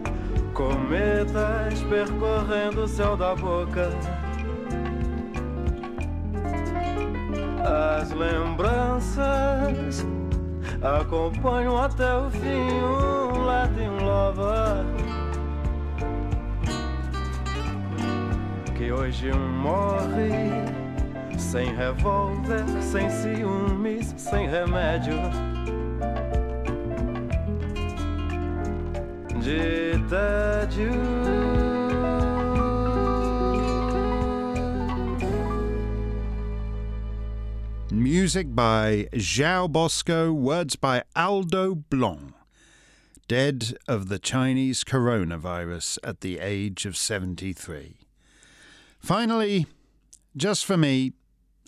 cometas 0.53 1.81
percorrendo 1.89 2.83
o 2.83 2.87
céu 2.87 3.15
da 3.15 3.35
boca. 3.35 3.89
As 7.75 8.09
lembranças 8.11 10.05
acompanham 10.81 11.77
até 11.77 12.15
o 12.15 12.29
fim 12.29 12.71
um 12.71 13.43
Latin 13.43 13.89
lover 14.01 14.85
que 18.75 18.91
hoje 18.91 19.31
morre 19.33 20.29
sem 21.37 21.73
revólver, 21.75 22.63
sem 22.81 23.09
ciúmes, 23.09 24.13
sem 24.17 24.47
remédio. 24.47 25.15
De 29.41 29.97
tédio. 30.09 31.64
Music 38.05 38.53
by 38.53 39.07
João 39.13 39.67
Bosco, 39.67 40.31
words 40.31 40.75
by 40.75 41.01
Aldir 41.15 41.73
Blanc. 41.89 42.35
Dead 43.27 43.75
of 43.87 44.09
the 44.09 44.19
Chinese 44.19 44.83
coronavirus 44.83 45.97
at 46.03 46.21
the 46.21 46.37
age 46.37 46.85
of 46.85 46.95
73. 46.95 47.97
Finally, 48.99 49.65
just 50.37 50.67
for 50.67 50.77
me, 50.77 51.13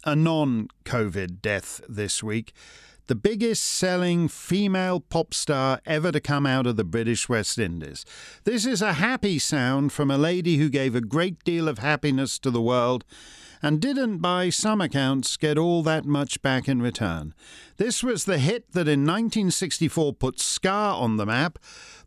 a 0.06 0.16
non 0.16 0.68
COVID 0.86 1.42
death 1.42 1.82
this 1.90 2.22
week. 2.22 2.54
The 3.08 3.16
biggest 3.16 3.64
selling 3.64 4.28
female 4.28 5.00
pop 5.00 5.34
star 5.34 5.82
ever 5.88 6.12
to 6.12 6.20
come 6.20 6.46
out 6.46 6.68
of 6.68 6.76
the 6.76 6.84
British 6.84 7.28
West 7.28 7.58
Indies. 7.58 8.06
This 8.44 8.64
is 8.68 8.84
a 8.84 8.94
happy 8.94 9.40
sound 9.40 9.92
from 9.92 10.12
a 10.12 10.20
lady 10.20 10.58
who 10.58 10.70
gave 10.70 10.94
a 10.94 11.02
great 11.02 11.44
deal 11.44 11.68
of 11.68 11.80
happiness 11.80 12.38
to 12.38 12.52
the 12.52 12.62
world 12.62 13.06
and 13.62 13.80
didn't, 13.80 14.20
by 14.20 14.50
some 14.50 14.82
accounts, 14.82 15.38
get 15.38 15.58
all 15.58 15.84
that 15.84 16.06
much 16.06 16.42
back 16.42 16.68
in 16.68 16.82
return. 16.82 17.34
This 17.78 18.04
was 18.04 18.26
the 18.26 18.38
hit 18.38 18.72
that 18.74 18.88
in 18.88 19.02
1964 19.02 20.14
put 20.14 20.40
ska 20.40 20.70
on 20.70 21.18
the 21.18 21.26
map, 21.26 21.60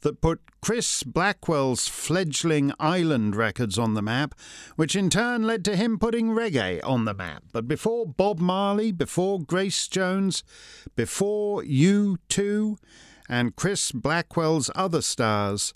that 0.03 0.21
put 0.21 0.41
Chris 0.61 1.03
Blackwell's 1.03 1.89
fledgling 1.89 2.73
Island 2.79 3.35
Records 3.35 3.79
on 3.79 3.95
the 3.95 4.03
map, 4.03 4.35
which 4.77 4.95
in 4.95 5.11
turn 5.11 5.43
led 5.43 5.65
to 5.65 5.77
him 5.77 5.99
putting 5.99 6.29
reggae 6.29 6.81
on 6.85 7.05
the 7.05 7.15
map. 7.15 7.45
But 7.53 7.67
before 7.67 8.07
Bob 8.07 8.39
Marley, 8.39 8.93
before 8.93 9.41
Grace 9.41 9.89
Jones, 9.89 10.45
before 10.97 11.63
U2, 11.63 12.77
and 13.29 13.55
Chris 13.55 13.93
Blackwell's 13.93 14.71
other 14.75 15.01
stars, 15.01 15.73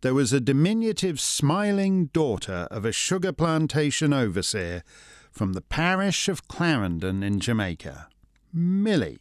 there 0.00 0.14
was 0.14 0.32
a 0.32 0.40
diminutive 0.40 1.18
smiling 1.18 2.06
daughter 2.06 2.68
of 2.70 2.84
a 2.84 2.92
sugar 2.92 3.32
plantation 3.32 4.12
overseer 4.12 4.84
from 5.30 5.54
the 5.54 5.60
parish 5.60 6.28
of 6.28 6.46
Clarendon 6.48 7.22
in 7.22 7.40
Jamaica, 7.40 8.08
Millie. 8.52 9.18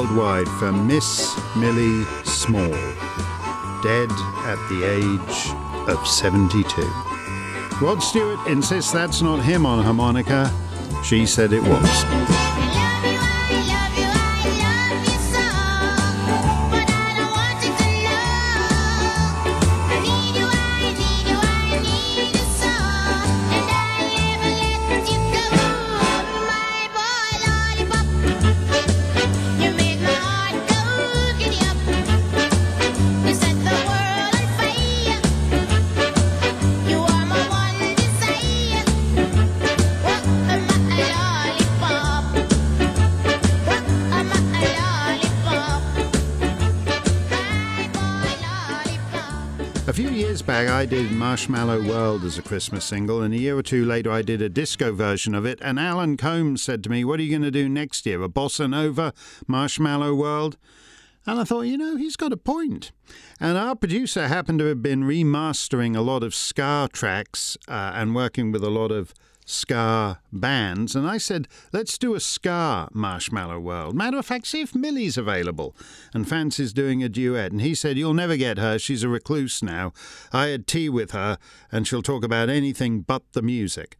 Worldwide 0.00 0.48
for 0.58 0.72
Miss 0.72 1.38
Millie 1.56 2.04
Small, 2.24 2.70
dead 3.82 4.10
at 4.46 4.56
the 4.70 4.82
age 4.84 5.88
of 5.88 6.06
72. 6.06 6.64
Rod 7.82 8.02
Stewart 8.02 8.38
insists 8.46 8.92
that's 8.92 9.20
not 9.20 9.42
him 9.42 9.66
on 9.66 9.84
harmonica. 9.84 10.50
She 11.04 11.26
said 11.26 11.52
it 11.52 11.62
was. 11.62 12.49
Marshmallow 51.30 51.86
World 51.86 52.24
as 52.24 52.38
a 52.38 52.42
Christmas 52.42 52.84
single, 52.84 53.22
and 53.22 53.32
a 53.32 53.38
year 53.38 53.56
or 53.56 53.62
two 53.62 53.84
later, 53.84 54.10
I 54.10 54.20
did 54.20 54.42
a 54.42 54.48
disco 54.48 54.92
version 54.92 55.32
of 55.32 55.46
it. 55.46 55.60
And 55.62 55.78
Alan 55.78 56.16
Combs 56.16 56.60
said 56.60 56.82
to 56.82 56.90
me, 56.90 57.04
What 57.04 57.20
are 57.20 57.22
you 57.22 57.30
going 57.30 57.42
to 57.42 57.52
do 57.52 57.68
next 57.68 58.04
year? 58.04 58.20
A 58.24 58.28
bossa 58.28 58.68
nova 58.68 59.14
Marshmallow 59.46 60.12
World? 60.12 60.56
And 61.24 61.38
I 61.38 61.44
thought, 61.44 61.68
you 61.68 61.78
know, 61.78 61.94
he's 61.94 62.16
got 62.16 62.32
a 62.32 62.36
point. 62.36 62.90
And 63.38 63.56
our 63.56 63.76
producer 63.76 64.26
happened 64.26 64.58
to 64.58 64.64
have 64.64 64.82
been 64.82 65.04
remastering 65.04 65.96
a 65.96 66.00
lot 66.00 66.24
of 66.24 66.34
ska 66.34 66.88
tracks 66.92 67.56
uh, 67.68 67.92
and 67.94 68.12
working 68.12 68.50
with 68.50 68.64
a 68.64 68.70
lot 68.70 68.90
of 68.90 69.14
ska 69.50 70.20
bands. 70.32 70.94
And 70.94 71.06
I 71.06 71.18
said, 71.18 71.48
let's 71.72 71.98
do 71.98 72.14
a 72.14 72.20
ska 72.20 72.88
Marshmallow 72.92 73.60
World. 73.60 73.94
Matter 73.94 74.18
of 74.18 74.26
fact, 74.26 74.46
see 74.46 74.60
if 74.60 74.74
Millie's 74.74 75.18
available 75.18 75.76
and 76.14 76.28
fancies 76.28 76.72
doing 76.72 77.02
a 77.02 77.08
duet. 77.08 77.52
And 77.52 77.60
he 77.60 77.74
said, 77.74 77.98
You'll 77.98 78.14
never 78.14 78.36
get 78.36 78.58
her. 78.58 78.78
She's 78.78 79.02
a 79.02 79.08
recluse 79.08 79.62
now. 79.62 79.92
I 80.32 80.46
had 80.46 80.66
tea 80.66 80.88
with 80.88 81.10
her, 81.10 81.38
and 81.70 81.86
she'll 81.86 82.02
talk 82.02 82.24
about 82.24 82.48
anything 82.48 83.00
but 83.00 83.22
the 83.32 83.42
music. 83.42 83.96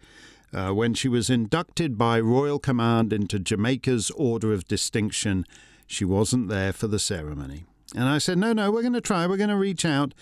Uh, 0.53 0.71
when 0.71 0.95
she 0.95 1.09
was 1.09 1.31
inducted 1.31 1.97
by 1.97 2.19
Royal 2.19 2.59
Command 2.59 3.13
into 3.13 3.39
Jamaica's 3.39 4.11
Order 4.13 4.53
of 4.53 4.67
Distinction, 4.67 5.45
she 5.87 6.05
wasn't 6.05 6.49
there 6.49 6.73
for 6.73 6.89
the 6.89 6.99
ceremony. 6.99 7.67
And 7.95 8.09
I 8.09 8.19
said, 8.19 8.39
No, 8.39 8.53
no, 8.53 8.71
we're 8.71 8.83
going 8.83 8.95
to 8.95 9.01
try. 9.01 9.27
We're 9.27 9.37
going 9.37 9.51
to 9.51 9.57
reach 9.57 9.85
out. 9.85 10.15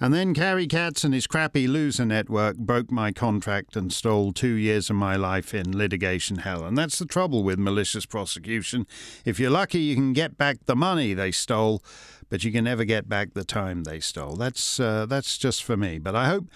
And 0.00 0.14
then 0.14 0.32
Carrie 0.32 0.68
Katz 0.68 1.02
and 1.02 1.12
his 1.12 1.26
crappy 1.26 1.66
loser 1.66 2.04
network 2.04 2.56
broke 2.56 2.90
my 2.92 3.10
contract 3.10 3.74
and 3.74 3.92
stole 3.92 4.32
two 4.32 4.54
years 4.54 4.90
of 4.90 4.96
my 4.96 5.16
life 5.16 5.52
in 5.52 5.76
litigation 5.76 6.38
hell. 6.38 6.64
And 6.64 6.78
that's 6.78 7.00
the 7.00 7.04
trouble 7.04 7.42
with 7.42 7.58
malicious 7.58 8.06
prosecution. 8.06 8.86
If 9.24 9.40
you're 9.40 9.50
lucky, 9.50 9.80
you 9.80 9.96
can 9.96 10.12
get 10.12 10.38
back 10.38 10.66
the 10.66 10.76
money 10.76 11.14
they 11.14 11.32
stole, 11.32 11.82
but 12.30 12.44
you 12.44 12.52
can 12.52 12.64
never 12.64 12.84
get 12.84 13.08
back 13.08 13.34
the 13.34 13.44
time 13.44 13.82
they 13.82 13.98
stole. 13.98 14.36
That's, 14.36 14.78
uh, 14.78 15.06
that's 15.06 15.36
just 15.36 15.64
for 15.64 15.76
me. 15.76 15.98
But 15.98 16.14
I 16.14 16.26
hope 16.28 16.46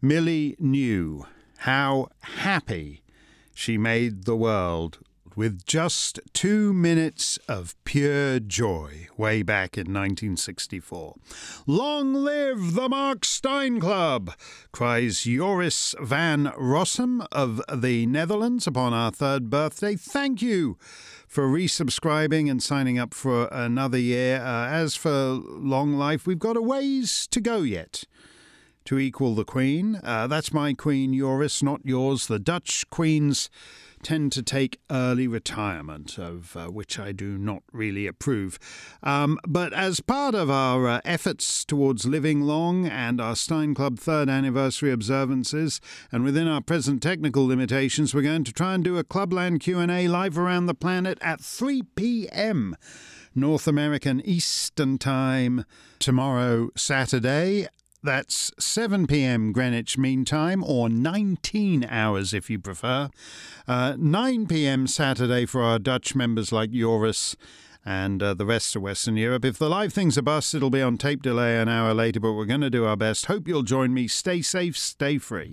Millie 0.00 0.56
knew 0.58 1.26
how 1.58 2.08
happy 2.22 3.02
she 3.54 3.76
made 3.76 4.24
the 4.24 4.36
world 4.36 5.00
with 5.36 5.66
just 5.66 6.18
two 6.32 6.72
minutes 6.72 7.38
of 7.46 7.76
pure 7.84 8.40
joy 8.40 9.06
way 9.18 9.42
back 9.42 9.76
in 9.76 9.92
1964. 9.92 11.14
Long 11.66 12.14
live 12.14 12.72
the 12.72 12.88
Mark 12.88 13.24
Steyn 13.24 13.78
Club, 13.78 14.32
cries 14.72 15.24
Joris 15.24 15.94
van 16.00 16.46
Rossum 16.58 17.26
of 17.30 17.60
the 17.72 18.06
Netherlands 18.06 18.66
upon 18.66 18.94
our 18.94 19.10
third 19.10 19.50
birthday. 19.50 19.94
Thank 19.94 20.40
you 20.40 20.78
for 21.28 21.46
resubscribing 21.46 22.50
and 22.50 22.62
signing 22.62 22.98
up 22.98 23.12
for 23.12 23.48
another 23.52 23.98
year. 23.98 24.40
Uh, 24.40 24.68
as 24.68 24.96
for 24.96 25.10
long 25.10 25.92
life, 25.94 26.26
we've 26.26 26.38
got 26.38 26.56
a 26.56 26.62
ways 26.62 27.28
to 27.30 27.40
go 27.42 27.58
yet 27.58 28.04
to 28.86 28.98
equal 28.98 29.34
the 29.34 29.44
Queen. 29.44 30.00
Uh, 30.02 30.26
that's 30.26 30.54
my 30.54 30.72
Queen, 30.72 31.12
Joris, 31.12 31.62
not 31.62 31.80
yours. 31.84 32.26
The 32.26 32.38
Dutch 32.38 32.88
Queens 32.88 33.50
tend 34.06 34.30
to 34.30 34.40
take 34.40 34.78
early 34.88 35.26
retirement, 35.26 36.16
of 36.16 36.56
uh, 36.56 36.66
which 36.68 36.96
I 36.96 37.10
do 37.10 37.36
not 37.36 37.64
really 37.72 38.06
approve. 38.06 38.56
Um, 39.02 39.36
but 39.48 39.72
as 39.72 39.98
part 39.98 40.36
of 40.36 40.48
our 40.48 40.86
uh, 40.86 41.00
efforts 41.04 41.64
towards 41.64 42.06
living 42.06 42.42
long 42.42 42.86
and 42.86 43.20
our 43.20 43.34
Steyn 43.34 43.74
Club 43.74 43.98
third 43.98 44.28
anniversary 44.28 44.92
observances, 44.92 45.80
and 46.12 46.22
within 46.22 46.46
our 46.46 46.60
present 46.60 47.02
technical 47.02 47.48
limitations, 47.48 48.14
we're 48.14 48.22
going 48.22 48.44
to 48.44 48.52
try 48.52 48.74
and 48.74 48.84
do 48.84 48.96
a 48.96 49.02
Clubland 49.02 49.58
Q&A 49.58 50.06
live 50.06 50.38
around 50.38 50.66
the 50.66 50.74
planet 50.74 51.18
at 51.20 51.40
3 51.40 51.82
p.m. 51.96 52.76
North 53.34 53.66
American 53.66 54.22
Eastern 54.24 54.98
Time 54.98 55.64
tomorrow, 55.98 56.70
Saturday. 56.76 57.66
That's 58.06 58.52
7 58.56 59.08
p.m. 59.08 59.50
Greenwich 59.50 59.98
Mean 59.98 60.24
Time, 60.24 60.62
or 60.62 60.88
19 60.88 61.84
hours 61.90 62.32
if 62.32 62.48
you 62.48 62.60
prefer. 62.60 63.10
Uh, 63.66 63.96
9 63.98 64.46
p.m. 64.46 64.86
Saturday 64.86 65.44
for 65.44 65.60
our 65.60 65.80
Dutch 65.80 66.14
members 66.14 66.52
like 66.52 66.70
Joris 66.70 67.34
and 67.84 68.22
uh, 68.22 68.32
the 68.32 68.46
rest 68.46 68.76
of 68.76 68.82
Western 68.82 69.16
Europe. 69.16 69.44
If 69.44 69.58
the 69.58 69.68
live 69.68 69.92
thing's 69.92 70.16
a 70.16 70.22
bust, 70.22 70.54
it'll 70.54 70.70
be 70.70 70.82
on 70.82 70.98
tape 70.98 71.20
delay 71.20 71.58
an 71.58 71.68
hour 71.68 71.92
later, 71.94 72.20
but 72.20 72.34
we're 72.34 72.44
going 72.44 72.60
to 72.60 72.70
do 72.70 72.84
our 72.84 72.96
best. 72.96 73.26
Hope 73.26 73.48
you'll 73.48 73.64
join 73.64 73.92
me. 73.92 74.06
Stay 74.06 74.40
safe, 74.40 74.76
stay 74.78 75.18
free. 75.18 75.52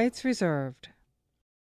Rights 0.00 0.24
reserved. 0.24 0.88